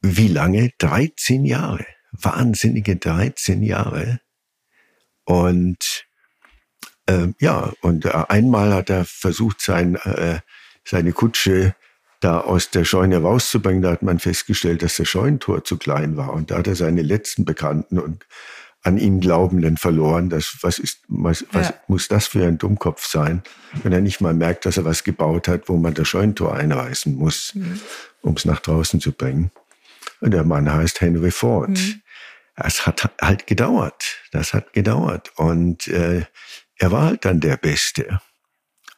wie 0.00 0.28
lange? 0.28 0.70
13 0.78 1.44
Jahre. 1.44 1.86
Wahnsinnige 2.12 2.96
13 2.96 3.62
Jahre. 3.62 4.20
Und 5.24 6.06
äh, 7.06 7.28
ja, 7.38 7.72
und 7.80 8.04
äh, 8.04 8.10
einmal 8.28 8.72
hat 8.72 8.90
er 8.90 9.04
versucht, 9.04 9.60
sein 9.60 9.96
äh, 9.96 10.40
seine 10.84 11.12
Kutsche 11.12 11.74
da 12.20 12.40
aus 12.40 12.70
der 12.70 12.84
Scheune 12.84 13.20
rauszubringen. 13.20 13.82
Da 13.82 13.90
hat 13.90 14.02
man 14.02 14.18
festgestellt, 14.18 14.82
dass 14.82 14.96
das 14.96 15.08
Scheunentor 15.08 15.64
zu 15.64 15.76
klein 15.76 16.16
war. 16.16 16.32
Und 16.32 16.50
da 16.50 16.58
hat 16.58 16.66
er 16.66 16.76
seine 16.76 17.02
letzten 17.02 17.44
Bekannten 17.44 17.98
und 17.98 18.24
an 18.82 18.98
ihn 18.98 19.20
Glaubenden 19.20 19.76
verloren. 19.76 20.30
Das, 20.30 20.58
was 20.60 20.78
ist, 20.78 21.00
was, 21.08 21.44
was 21.52 21.68
ja. 21.68 21.74
muss 21.86 22.08
das 22.08 22.26
für 22.26 22.46
ein 22.46 22.58
Dummkopf 22.58 23.06
sein, 23.06 23.42
wenn 23.82 23.92
er 23.92 24.00
nicht 24.00 24.20
mal 24.20 24.34
merkt, 24.34 24.66
dass 24.66 24.76
er 24.76 24.84
was 24.84 25.04
gebaut 25.04 25.48
hat, 25.48 25.68
wo 25.68 25.76
man 25.76 25.94
das 25.94 26.08
Scheunentor 26.08 26.54
einreißen 26.54 27.14
muss, 27.14 27.54
mhm. 27.54 27.80
um 28.22 28.34
es 28.34 28.44
nach 28.44 28.60
draußen 28.60 29.00
zu 29.00 29.12
bringen. 29.12 29.50
Und 30.20 30.32
der 30.32 30.44
Mann 30.44 30.72
heißt 30.72 31.00
Henry 31.00 31.30
Ford. 31.30 31.70
Mhm. 31.70 32.02
Es 32.56 32.86
hat 32.86 33.10
halt 33.20 33.46
gedauert. 33.46 34.18
Das 34.30 34.54
hat 34.54 34.72
gedauert. 34.72 35.32
Und 35.36 35.88
äh, 35.88 36.24
er 36.78 36.90
war 36.90 37.02
halt 37.02 37.24
dann 37.24 37.40
der 37.40 37.56
Beste. 37.56 38.20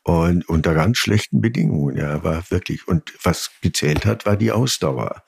Und 0.02 0.48
unter 0.48 0.74
ganz 0.74 0.98
schlechten 0.98 1.40
Bedingungen, 1.40 1.96
ja, 1.96 2.22
war 2.22 2.48
wirklich. 2.50 2.86
Und 2.86 3.12
was 3.24 3.50
gezählt 3.60 4.06
hat, 4.06 4.24
war 4.24 4.36
die 4.36 4.52
Ausdauer. 4.52 5.24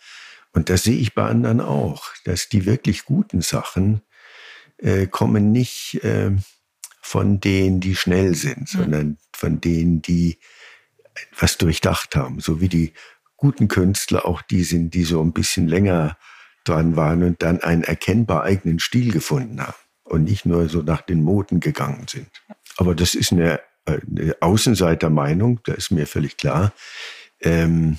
Und 0.52 0.70
das 0.70 0.84
sehe 0.84 0.96
ich 0.96 1.14
bei 1.14 1.24
anderen 1.24 1.60
auch, 1.60 2.06
dass 2.24 2.48
die 2.48 2.64
wirklich 2.64 3.04
guten 3.04 3.42
Sachen 3.42 4.02
äh, 4.78 5.06
kommen 5.08 5.50
nicht 5.50 6.02
äh, 6.04 6.30
von 7.02 7.40
denen, 7.40 7.80
die 7.80 7.96
schnell 7.96 8.34
sind, 8.34 8.72
mhm. 8.72 8.78
sondern 8.78 9.18
von 9.34 9.60
denen, 9.60 10.00
die 10.00 10.38
was 11.36 11.58
durchdacht 11.58 12.14
haben. 12.14 12.38
So 12.38 12.60
wie 12.60 12.68
die 12.68 12.92
guten 13.36 13.66
Künstler 13.66 14.26
auch 14.26 14.42
die 14.42 14.62
sind, 14.62 14.94
die 14.94 15.04
so 15.04 15.20
ein 15.22 15.32
bisschen 15.32 15.66
länger 15.66 16.16
dran 16.64 16.94
waren 16.94 17.24
und 17.24 17.42
dann 17.42 17.60
einen 17.62 17.82
erkennbar 17.82 18.44
eigenen 18.44 18.78
Stil 18.78 19.10
gefunden 19.10 19.60
haben 19.60 19.87
und 20.08 20.24
nicht 20.24 20.46
nur 20.46 20.68
so 20.68 20.82
nach 20.82 21.02
den 21.02 21.22
Moden 21.22 21.60
gegangen 21.60 22.06
sind. 22.08 22.28
Aber 22.76 22.94
das 22.94 23.14
ist 23.14 23.32
eine 23.32 23.60
eine 23.88 24.36
Außenseitermeinung, 24.40 25.60
da 25.64 25.74
ist 25.74 25.90
mir 25.90 26.06
völlig 26.06 26.36
klar. 26.36 26.72
Ähm, 27.40 27.98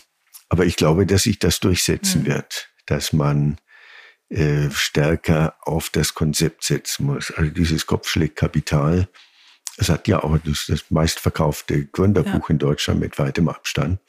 aber 0.49 0.65
ich 0.65 0.75
glaube, 0.75 1.05
dass 1.05 1.23
sich 1.23 1.39
das 1.39 1.59
durchsetzen 1.59 2.23
mhm. 2.23 2.27
wird, 2.27 2.69
dass 2.85 3.13
man 3.13 3.57
äh, 4.29 4.69
stärker 4.71 5.55
auf 5.61 5.89
das 5.89 6.13
Konzept 6.13 6.63
setzen 6.63 7.05
muss. 7.05 7.31
Also 7.31 7.51
dieses 7.51 7.85
Kopfschlägkapital, 7.85 9.07
es 9.77 9.89
hat 9.89 10.07
ja 10.07 10.23
auch 10.23 10.37
das, 10.43 10.65
das 10.67 10.91
meistverkaufte 10.91 11.85
Gründerbuch 11.85 12.49
ja. 12.49 12.53
in 12.53 12.59
Deutschland 12.59 12.99
mit 12.99 13.17
weitem 13.17 13.47
Abstand, 13.47 13.99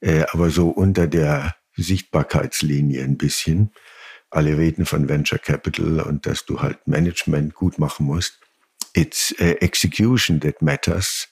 äh, 0.00 0.24
aber 0.32 0.50
so 0.50 0.68
unter 0.68 1.06
der 1.06 1.56
Sichtbarkeitslinie 1.76 3.04
ein 3.04 3.18
bisschen. 3.18 3.72
Alle 4.36 4.58
reden 4.58 4.84
von 4.84 5.08
Venture 5.08 5.38
Capital 5.38 5.98
und 6.00 6.26
dass 6.26 6.44
du 6.44 6.60
halt 6.60 6.86
Management 6.86 7.54
gut 7.54 7.78
machen 7.78 8.04
musst. 8.04 8.38
It's 8.92 9.34
uh, 9.40 9.54
execution 9.60 10.40
that 10.40 10.60
matters. 10.60 11.28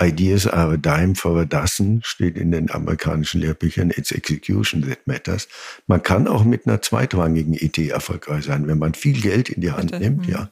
Ideas 0.00 0.46
are 0.46 0.74
a 0.74 0.76
dime 0.76 1.16
for 1.16 1.40
a 1.40 1.44
dozen, 1.44 2.00
steht 2.04 2.36
in 2.36 2.52
den 2.52 2.70
amerikanischen 2.70 3.40
Lehrbüchern. 3.40 3.90
It's 3.90 4.12
execution 4.12 4.82
that 4.82 5.04
matters. 5.06 5.48
Man 5.88 6.00
kann 6.04 6.28
auch 6.28 6.44
mit 6.44 6.64
einer 6.68 6.80
zweitrangigen 6.80 7.54
Idee 7.54 7.88
erfolgreich 7.88 8.44
sein, 8.44 8.68
wenn 8.68 8.78
man 8.78 8.94
viel 8.94 9.20
Geld 9.20 9.48
in 9.48 9.60
die 9.60 9.72
Hand 9.72 9.90
Bitte. 9.90 10.04
nimmt. 10.04 10.28
Mhm. 10.28 10.32
Ja, 10.32 10.50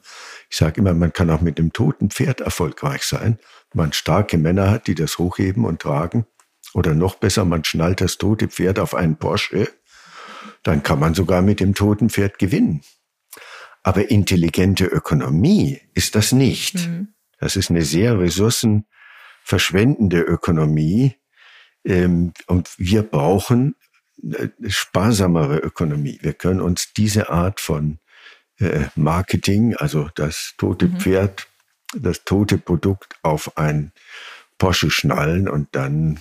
ich 0.49 0.57
sage 0.57 0.81
immer, 0.81 0.93
man 0.93 1.13
kann 1.13 1.29
auch 1.29 1.39
mit 1.39 1.57
dem 1.57 1.71
toten 1.71 2.09
Pferd 2.09 2.41
erfolgreich 2.41 3.03
sein. 3.03 3.39
Man 3.73 3.93
starke 3.93 4.37
Männer 4.37 4.69
hat, 4.71 4.87
die 4.87 4.95
das 4.95 5.19
hochheben 5.19 5.63
und 5.63 5.81
tragen. 5.83 6.25
Oder 6.73 6.93
noch 6.93 7.15
besser, 7.15 7.45
man 7.45 7.63
schnallt 7.63 8.01
das 8.01 8.17
tote 8.17 8.49
Pferd 8.49 8.77
auf 8.77 8.93
einen 8.93 9.15
Porsche. 9.15 9.69
Dann 10.67 10.83
kann 10.83 10.99
man 10.99 11.13
sogar 11.13 11.41
mit 11.41 11.61
dem 11.61 11.75
toten 11.75 12.09
Pferd 12.09 12.39
gewinnen. 12.39 12.81
Aber 13.83 14.11
intelligente 14.11 14.83
Ökonomie 14.83 15.79
ist 15.93 16.15
das 16.15 16.33
nicht. 16.33 16.75
Mhm. 16.75 17.13
Das 17.39 17.55
ist 17.55 17.69
eine 17.69 17.83
sehr 17.83 18.19
ressourcenverschwendende 18.19 20.19
Ökonomie. 20.19 21.15
Ähm, 21.85 22.33
und 22.47 22.69
wir 22.77 23.03
brauchen 23.03 23.75
äh, 24.21 24.49
sparsamere 24.67 25.59
Ökonomie. 25.59 26.19
Wir 26.21 26.33
können 26.33 26.59
uns 26.59 26.91
diese 26.91 27.29
Art 27.29 27.61
von 27.61 27.99
äh, 28.59 28.87
Marketing, 28.95 29.73
also 29.73 30.09
das 30.15 30.53
tote 30.57 30.89
mhm. 30.89 30.99
Pferd, 30.99 31.47
das 31.95 32.25
tote 32.25 32.57
Produkt 32.57 33.15
auf 33.21 33.57
ein 33.57 33.93
Porsche 34.57 34.91
schnallen 34.91 35.47
und 35.47 35.77
dann 35.77 36.19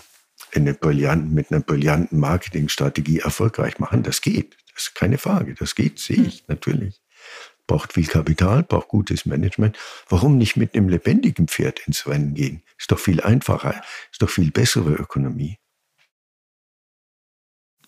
eine 0.54 0.74
brillanten, 0.74 1.34
mit 1.34 1.50
einer 1.50 1.60
brillanten 1.60 2.18
Marketingstrategie 2.18 3.20
erfolgreich 3.20 3.78
machen. 3.78 4.02
Das 4.02 4.20
geht. 4.20 4.56
Das 4.74 4.88
ist 4.88 4.94
keine 4.94 5.18
Frage. 5.18 5.54
Das 5.54 5.74
geht, 5.74 5.98
sehe 5.98 6.22
ich 6.22 6.42
mhm. 6.42 6.46
natürlich. 6.48 7.00
Braucht 7.66 7.94
viel 7.94 8.06
Kapital, 8.06 8.62
braucht 8.62 8.88
gutes 8.88 9.26
Management. 9.26 9.76
Warum 10.08 10.38
nicht 10.38 10.56
mit 10.56 10.74
einem 10.74 10.88
lebendigen 10.88 11.48
Pferd 11.48 11.80
ins 11.86 12.06
Rennen 12.06 12.34
gehen? 12.34 12.62
Ist 12.78 12.92
doch 12.92 12.98
viel 12.98 13.20
einfacher, 13.20 13.82
ist 14.12 14.22
doch 14.22 14.30
viel 14.30 14.52
bessere 14.52 14.92
Ökonomie. 14.92 15.58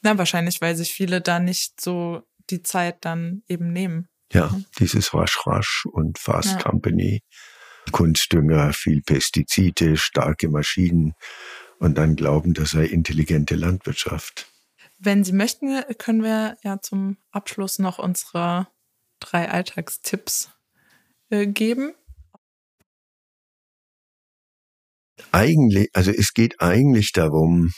Na, 0.02 0.18
wahrscheinlich, 0.18 0.60
weil 0.60 0.74
sich 0.74 0.92
viele 0.92 1.20
da 1.20 1.38
nicht 1.38 1.80
so 1.80 2.22
die 2.50 2.62
Zeit 2.62 3.04
dann 3.04 3.42
eben 3.48 3.72
nehmen. 3.72 4.08
Ja, 4.32 4.48
mhm. 4.48 4.64
dieses 4.78 5.14
Rasch 5.14 5.46
Rasch 5.46 5.86
und 5.86 6.18
Fast 6.18 6.52
ja. 6.52 6.58
Company, 6.58 7.22
Kunstdünger, 7.92 8.72
viel 8.72 9.02
Pestizide, 9.02 9.96
starke 9.96 10.48
Maschinen 10.48 11.14
und 11.78 11.96
dann 11.96 12.16
glauben, 12.16 12.54
das 12.54 12.70
sei 12.70 12.84
intelligente 12.84 13.54
Landwirtschaft. 13.54 14.50
Wenn 14.98 15.24
Sie 15.24 15.32
möchten, 15.32 15.82
können 15.98 16.22
wir 16.22 16.56
ja 16.64 16.80
zum 16.80 17.18
Abschluss 17.30 17.78
noch 17.78 17.98
unsere 17.98 18.68
drei 19.20 19.48
Alltagstipps 19.48 20.50
äh, 21.30 21.46
geben. 21.46 21.94
Eigentlich, 25.32 25.90
also 25.94 26.10
es 26.10 26.32
geht 26.32 26.60
eigentlich 26.60 27.12
darum, 27.12 27.72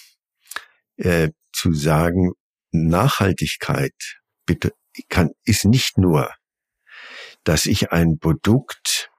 äh, 0.96 1.30
zu 1.52 1.72
sagen, 1.72 2.32
Nachhaltigkeit 2.70 3.94
bitte 4.46 4.72
kann, 5.08 5.30
ist 5.44 5.64
nicht 5.64 5.98
nur, 5.98 6.32
dass 7.44 7.66
ich 7.66 7.92
ein 7.92 8.18
Produkt 8.18 9.10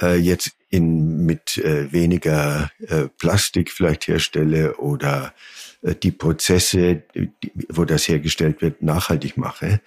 äh, 0.00 0.16
jetzt 0.16 0.52
in, 0.70 1.26
mit 1.26 1.58
äh, 1.58 1.92
weniger 1.92 2.70
äh, 2.86 3.08
Plastik 3.18 3.70
vielleicht 3.70 4.06
herstelle 4.06 4.76
oder 4.76 5.34
äh, 5.82 5.94
die 5.96 6.12
Prozesse, 6.12 7.02
die, 7.14 7.32
wo 7.68 7.84
das 7.84 8.08
hergestellt 8.08 8.62
wird, 8.62 8.80
nachhaltig 8.80 9.36
mache. 9.36 9.80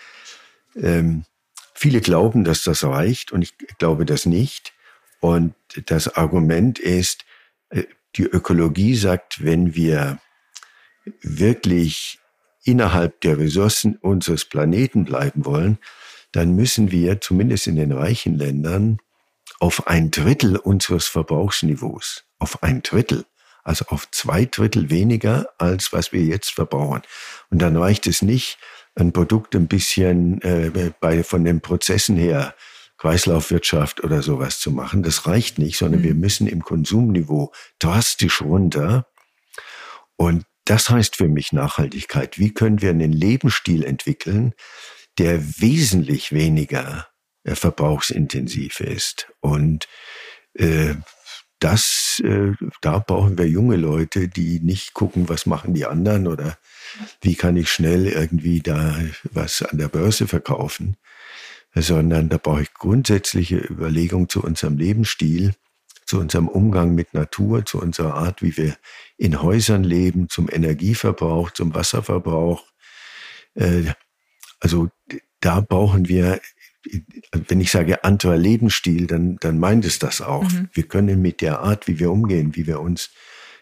Ähm, 0.76 1.24
viele 1.74 2.02
glauben, 2.02 2.43
dass 2.43 2.63
das 2.63 2.84
reicht 2.84 3.32
und 3.32 3.41
ich 3.41 3.58
glaube 3.80 4.06
das 4.06 4.26
nicht. 4.26 4.74
Und 5.22 5.56
das 5.86 6.15
Argument 6.15 6.80
ist, 6.80 7.24
äh, 7.69 7.84
die 8.17 8.24
Ökologie 8.24 8.96
sagt, 8.96 9.43
wenn 9.43 9.76
wir 9.76 10.19
wirklich 11.22 12.19
innerhalb 12.65 13.22
der 13.22 13.38
Ressourcen 13.38 13.96
unseres 13.98 14.46
Planeten 14.46 15.06
bleiben 15.06 15.46
wollen, 15.46 15.78
dann 16.34 16.56
müssen 16.56 16.91
wir 16.91 17.22
zumindest 17.22 17.67
in 17.67 17.78
den 17.78 17.91
reichen 17.91 18.36
Ländern 18.36 19.00
auf 19.60 19.88
ein 19.88 20.12
Drittel 20.12 20.58
unseres 20.58 21.08
Verbrauchsniveaus, 21.08 22.26
auf 22.39 22.63
ein 22.63 22.82
Drittel, 22.82 23.26
also 23.63 23.86
auf 23.88 24.10
zwei 24.12 24.46
Drittel 24.46 24.89
weniger, 24.89 25.48
als 25.58 25.94
was 25.94 26.12
wir 26.12 26.24
jetzt 26.24 26.52
verbrauchen. 26.52 27.02
Und 27.50 27.62
dann 27.62 27.78
reicht 27.78 28.08
es 28.08 28.22
nicht, 28.22 28.58
ein 28.96 29.13
Produkt 29.13 29.56
ein 29.56 29.68
bisschen 29.68 30.42
äh, 30.42 30.92
bei, 31.00 31.24
von 31.24 31.44
den 31.44 31.62
Prozessen 31.62 32.18
her, 32.18 32.56
Kreislaufwirtschaft 32.98 34.04
oder 34.04 34.22
sowas 34.22 34.60
zu 34.60 34.72
machen. 34.72 35.04
Das 35.04 35.26
reicht 35.26 35.58
nicht, 35.58 35.78
sondern 35.78 36.02
mhm. 36.02 36.06
wir 36.06 36.16
müssen 36.16 36.48
im 36.48 36.63
Konsumniveau 36.63 37.52
drastisch 37.80 38.42
runter. 38.42 39.08
Und 40.16 40.46
das 40.66 40.89
heißt 40.89 41.18
für 41.18 41.28
mich 41.28 41.52
Nachhaltigkeit. 41.52 42.39
Wie 42.39 42.54
können 42.54 42.82
wir 42.82 42.92
einen 42.92 43.12
Lebensstil 43.12 43.84
entwickeln, 43.84 44.54
der 45.18 45.60
wesentlich 45.60 46.32
weniger 46.32 47.08
verbrauchsintensiv 47.46 48.80
ist? 48.80 49.32
Und 49.42 49.88
äh, 50.54 50.96
das, 51.60 52.22
äh, 52.24 52.52
da 52.82 53.00
brauchen 53.00 53.38
wir 53.38 53.48
junge 53.48 53.78
Leute, 53.78 54.28
die 54.28 54.60
nicht 54.60 54.94
gucken, 54.94 55.30
was 55.30 55.46
machen 55.46 55.74
die 55.74 55.86
anderen 55.86 56.28
oder 56.28 56.58
wie 57.22 57.36
kann 57.36 57.56
ich 57.56 57.72
schnell 57.72 58.08
irgendwie 58.08 58.60
da 58.60 58.98
was 59.32 59.62
an 59.62 59.78
der 59.78 59.88
Börse 59.88 60.28
verkaufen, 60.28 60.98
sondern 61.74 62.30
da 62.30 62.38
brauche 62.38 62.64
ich 62.64 62.74
grundsätzliche 62.74 63.58
Überlegungen 63.58 64.30
zu 64.30 64.44
unserem 64.44 64.78
Lebensstil 64.78 65.54
zu 66.06 66.20
unserem 66.20 66.48
Umgang 66.48 66.94
mit 66.94 67.14
Natur, 67.14 67.66
zu 67.66 67.82
unserer 67.82 68.16
Art, 68.16 68.42
wie 68.42 68.56
wir 68.58 68.76
in 69.18 69.42
Häusern 69.42 69.84
leben, 69.84 70.30
zum 70.30 70.50
Energieverbrauch, 70.50 71.52
zum 71.52 71.74
Wasserverbrauch. 71.74 72.64
Äh, 73.56 73.94
also 74.60 74.90
da 75.40 75.62
brauchen 75.62 76.08
wir, 76.08 76.40
wenn 77.48 77.62
ich 77.62 77.72
sage 77.72 78.04
anderer 78.04 78.38
Lebensstil, 78.38 79.08
dann, 79.08 79.38
dann 79.38 79.60
meint 79.60 79.86
es 79.86 80.00
das 80.00 80.22
auch. 80.22 80.43
Mhm. 80.43 80.69
Wir 80.74 80.84
können 80.84 81.22
mit 81.22 81.41
der 81.41 81.60
Art, 81.60 81.88
wie 81.88 82.00
wir 82.00 82.12
umgehen, 82.12 82.56
wie 82.56 82.67
wir 82.67 82.80
uns 82.80 83.10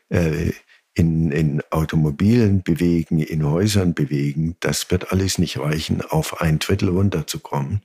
äh, 0.10 0.52
in, 0.94 1.32
in 1.32 1.62
Automobilen 1.70 2.64
bewegen, 2.64 3.20
in 3.20 3.46
Häusern 3.46 3.94
bewegen, 3.94 4.58
das 4.60 4.92
wird 4.92 5.12
alles 5.12 5.38
nicht 5.38 5.58
reichen, 5.58 6.02
auf 6.02 6.42
ein 6.42 6.60
Drittel 6.60 6.90
runterzukommen. 6.90 7.82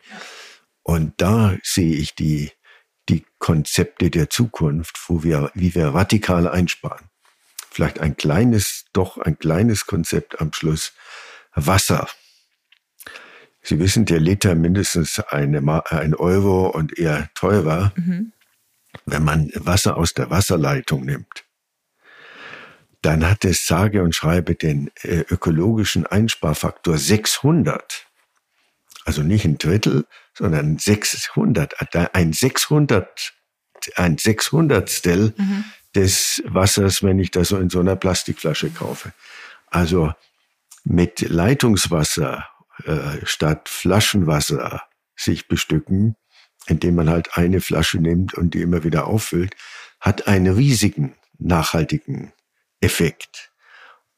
Und 0.83 1.15
da 1.19 1.57
sehe 1.63 1.95
ich 1.95 2.15
die, 2.15 2.51
die 3.09 3.25
Konzepte 3.39 4.11
der 4.11 4.31
Zukunft, 4.31 4.99
wo 5.07 5.23
wir, 5.23 5.51
wie 5.55 5.75
wir 5.75 5.89
radikal 5.89 6.49
einsparen. 6.49 7.07
Vielleicht 7.71 8.01
ein 8.01 8.17
kleines, 8.17 8.87
doch 8.93 9.19
ein 9.19 9.39
kleines 9.39 9.87
Konzept 9.87 10.41
am 10.41 10.53
Schluss. 10.53 10.93
Wasser. 11.55 12.09
Sie 13.69 13.81
wissen, 13.81 14.05
der 14.05 14.21
Liter 14.21 14.55
mindestens 14.55 15.19
eine, 15.19 15.85
ein 15.91 16.15
Euro 16.15 16.69
und 16.69 16.97
eher 16.97 17.29
teurer, 17.35 17.93
mhm. 17.97 18.33
wenn 19.07 19.25
man 19.25 19.51
Wasser 19.57 19.97
aus 19.97 20.15
der 20.15 20.31
Wasserleitung 20.31 21.05
nimmt. 21.05 21.45
Dann 23.03 23.29
hat 23.29 23.45
es 23.45 23.67
sage 23.67 24.05
und 24.05 24.15
schreibe 24.15 24.55
den 24.55 24.93
äh, 25.03 25.25
ökologischen 25.29 26.07
Einsparfaktor 26.07 26.97
600. 26.97 28.07
Also 29.05 29.23
nicht 29.23 29.45
ein 29.45 29.59
Drittel, 29.59 30.07
sondern 30.33 30.79
600, 30.79 31.75
ein 32.15 32.33
600, 32.33 33.35
ein 33.97 34.17
600stel 34.17 35.33
mhm. 35.37 35.65
des 35.93 36.41
Wassers, 36.47 37.03
wenn 37.03 37.19
ich 37.19 37.33
das 37.33 37.49
so 37.49 37.59
in 37.59 37.71
so 37.71 37.81
einer 37.81 37.97
Plastikflasche 37.97 38.71
kaufe. 38.71 39.13
Also 39.67 40.13
mit 40.85 41.21
Leitungswasser 41.23 42.47
äh, 42.85 43.25
statt 43.25 43.69
Flaschenwasser 43.69 44.83
sich 45.15 45.49
bestücken, 45.49 46.17
indem 46.67 46.97
man 46.97 47.11
halt 47.11 47.37
eine 47.37 47.61
Flasche 47.61 47.99
nimmt 47.99 48.35
und 48.35 48.55
die 48.55 48.63
immer 48.63 48.85
wieder 48.85 49.07
auffüllt, 49.07 49.55
hat 50.01 50.27
einen 50.27 50.55
riesigen 50.55 51.15
nachhaltigen 51.39 52.33
Effekt. 52.81 53.53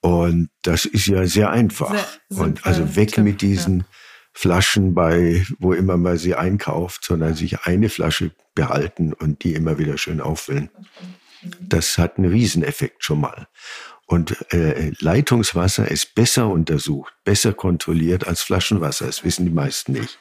Und 0.00 0.50
das 0.62 0.84
ist 0.84 1.06
ja 1.06 1.26
sehr 1.26 1.50
einfach. 1.50 1.94
Sehr 2.28 2.40
und 2.40 2.66
also 2.66 2.96
weg 2.96 3.12
Tipp, 3.12 3.24
mit 3.24 3.42
diesen 3.42 3.80
ja. 3.80 3.86
Flaschen 4.32 4.94
bei, 4.94 5.44
wo 5.58 5.72
immer 5.72 5.96
man 5.96 6.18
sie 6.18 6.34
einkauft, 6.34 7.04
sondern 7.04 7.34
sich 7.34 7.62
eine 7.62 7.88
Flasche 7.88 8.32
behalten 8.54 9.12
und 9.12 9.42
die 9.44 9.54
immer 9.54 9.78
wieder 9.78 9.98
schön 9.98 10.20
auffüllen. 10.20 10.70
Das 11.60 11.98
hat 11.98 12.18
einen 12.18 12.30
Rieseneffekt 12.30 13.04
schon 13.04 13.20
mal. 13.20 13.48
Und 14.08 14.52
äh, 14.54 14.92
Leitungswasser 15.00 15.90
ist 15.90 16.14
besser 16.14 16.48
untersucht, 16.48 17.12
besser 17.24 17.52
kontrolliert 17.52 18.26
als 18.26 18.40
Flaschenwasser. 18.40 19.04
Das 19.04 19.22
wissen 19.22 19.44
die 19.44 19.52
meisten 19.52 19.92
nicht. 19.92 20.18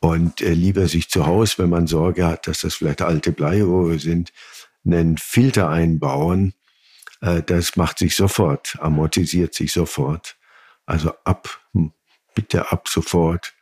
Und 0.00 0.40
äh, 0.40 0.54
lieber 0.54 0.88
sich 0.88 1.10
zu 1.10 1.26
Hause, 1.26 1.58
wenn 1.58 1.68
man 1.68 1.86
Sorge 1.86 2.26
hat, 2.26 2.46
dass 2.46 2.60
das 2.60 2.76
vielleicht 2.76 3.02
alte 3.02 3.32
Bleirohre 3.32 3.98
sind, 3.98 4.32
einen 4.86 5.18
Filter 5.18 5.68
einbauen. 5.68 6.54
Äh, 7.20 7.42
das 7.42 7.76
macht 7.76 7.98
sich 7.98 8.16
sofort, 8.16 8.78
amortisiert 8.80 9.52
sich 9.52 9.74
sofort. 9.74 10.38
Also 10.86 11.12
ab 11.24 11.60
hm, 11.74 11.92
bitte 12.34 12.72
ab 12.72 12.88
sofort 12.88 13.52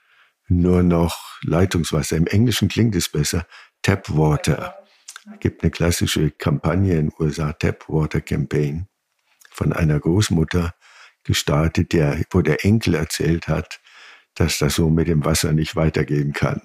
nur 0.47 0.85
noch 0.85 1.41
Leitungswasser. 1.43 2.17
Im 2.17 2.29
Englischen 2.29 2.69
klingt 2.69 2.95
es 2.95 3.09
besser. 3.09 3.49
Tap 3.83 4.17
Water. 4.17 4.77
Es 5.33 5.41
gibt 5.41 5.65
eine 5.65 5.73
klassische 5.73 6.31
Kampagne 6.31 6.99
in 6.99 7.09
den 7.09 7.13
USA, 7.19 7.53
Tap 7.53 7.89
Water 7.89 8.21
Campaign, 8.21 8.87
von 9.55 9.73
einer 9.73 10.01
Großmutter 10.01 10.75
gestartet, 11.23 11.93
der, 11.93 12.21
wo 12.31 12.43
der 12.43 12.65
Enkel 12.65 12.95
erzählt 12.95 13.49
hat, 13.49 13.81
dass 14.35 14.59
das 14.59 14.75
so 14.75 14.91
mit 14.91 15.09
dem 15.09 15.25
Wasser 15.25 15.53
nicht 15.53 15.77
weitergehen 15.77 16.33
kann. 16.33 16.61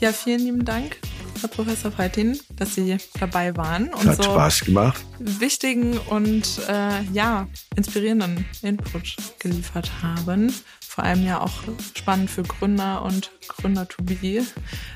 Ja, 0.00 0.12
vielen 0.12 0.40
lieben 0.40 0.64
Dank 0.64 0.98
Herr 1.40 1.48
Professor 1.48 1.90
Freitin, 1.90 2.38
dass 2.56 2.74
Sie 2.74 2.96
dabei 3.18 3.56
waren 3.56 3.88
und 3.94 4.06
Hat 4.06 4.16
so 4.16 4.22
Spaß 4.24 4.60
gemacht. 4.60 5.04
wichtigen 5.18 5.98
und 5.98 6.60
äh, 6.68 7.02
ja 7.12 7.46
inspirierenden 7.76 8.44
Input 8.62 9.16
geliefert 9.38 9.90
haben. 10.02 10.52
Vor 10.80 11.04
allem 11.04 11.24
ja 11.24 11.40
auch 11.40 11.52
spannend 11.96 12.30
für 12.30 12.42
Gründer 12.42 13.02
und 13.02 13.30
Gründer-to-be, 13.48 14.42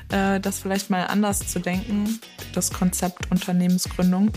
äh, 0.09 0.39
das 0.39 0.59
vielleicht 0.59 0.89
mal 0.89 1.07
anders 1.07 1.47
zu 1.47 1.59
denken, 1.59 2.19
das 2.53 2.71
Konzept 2.71 3.31
Unternehmensgründung. 3.31 4.31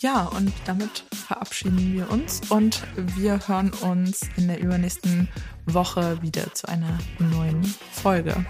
Ja, 0.00 0.24
und 0.24 0.52
damit 0.66 1.04
verabschieden 1.26 1.92
wir 1.92 2.10
uns 2.10 2.40
und 2.48 2.82
wir 3.16 3.48
hören 3.48 3.70
uns 3.82 4.20
in 4.36 4.48
der 4.48 4.60
übernächsten 4.60 5.28
Woche 5.66 6.22
wieder 6.22 6.54
zu 6.54 6.68
einer 6.68 6.98
neuen 7.18 7.62
Folge. 7.92 8.46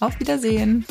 Auf 0.00 0.18
Wiedersehen! 0.20 0.86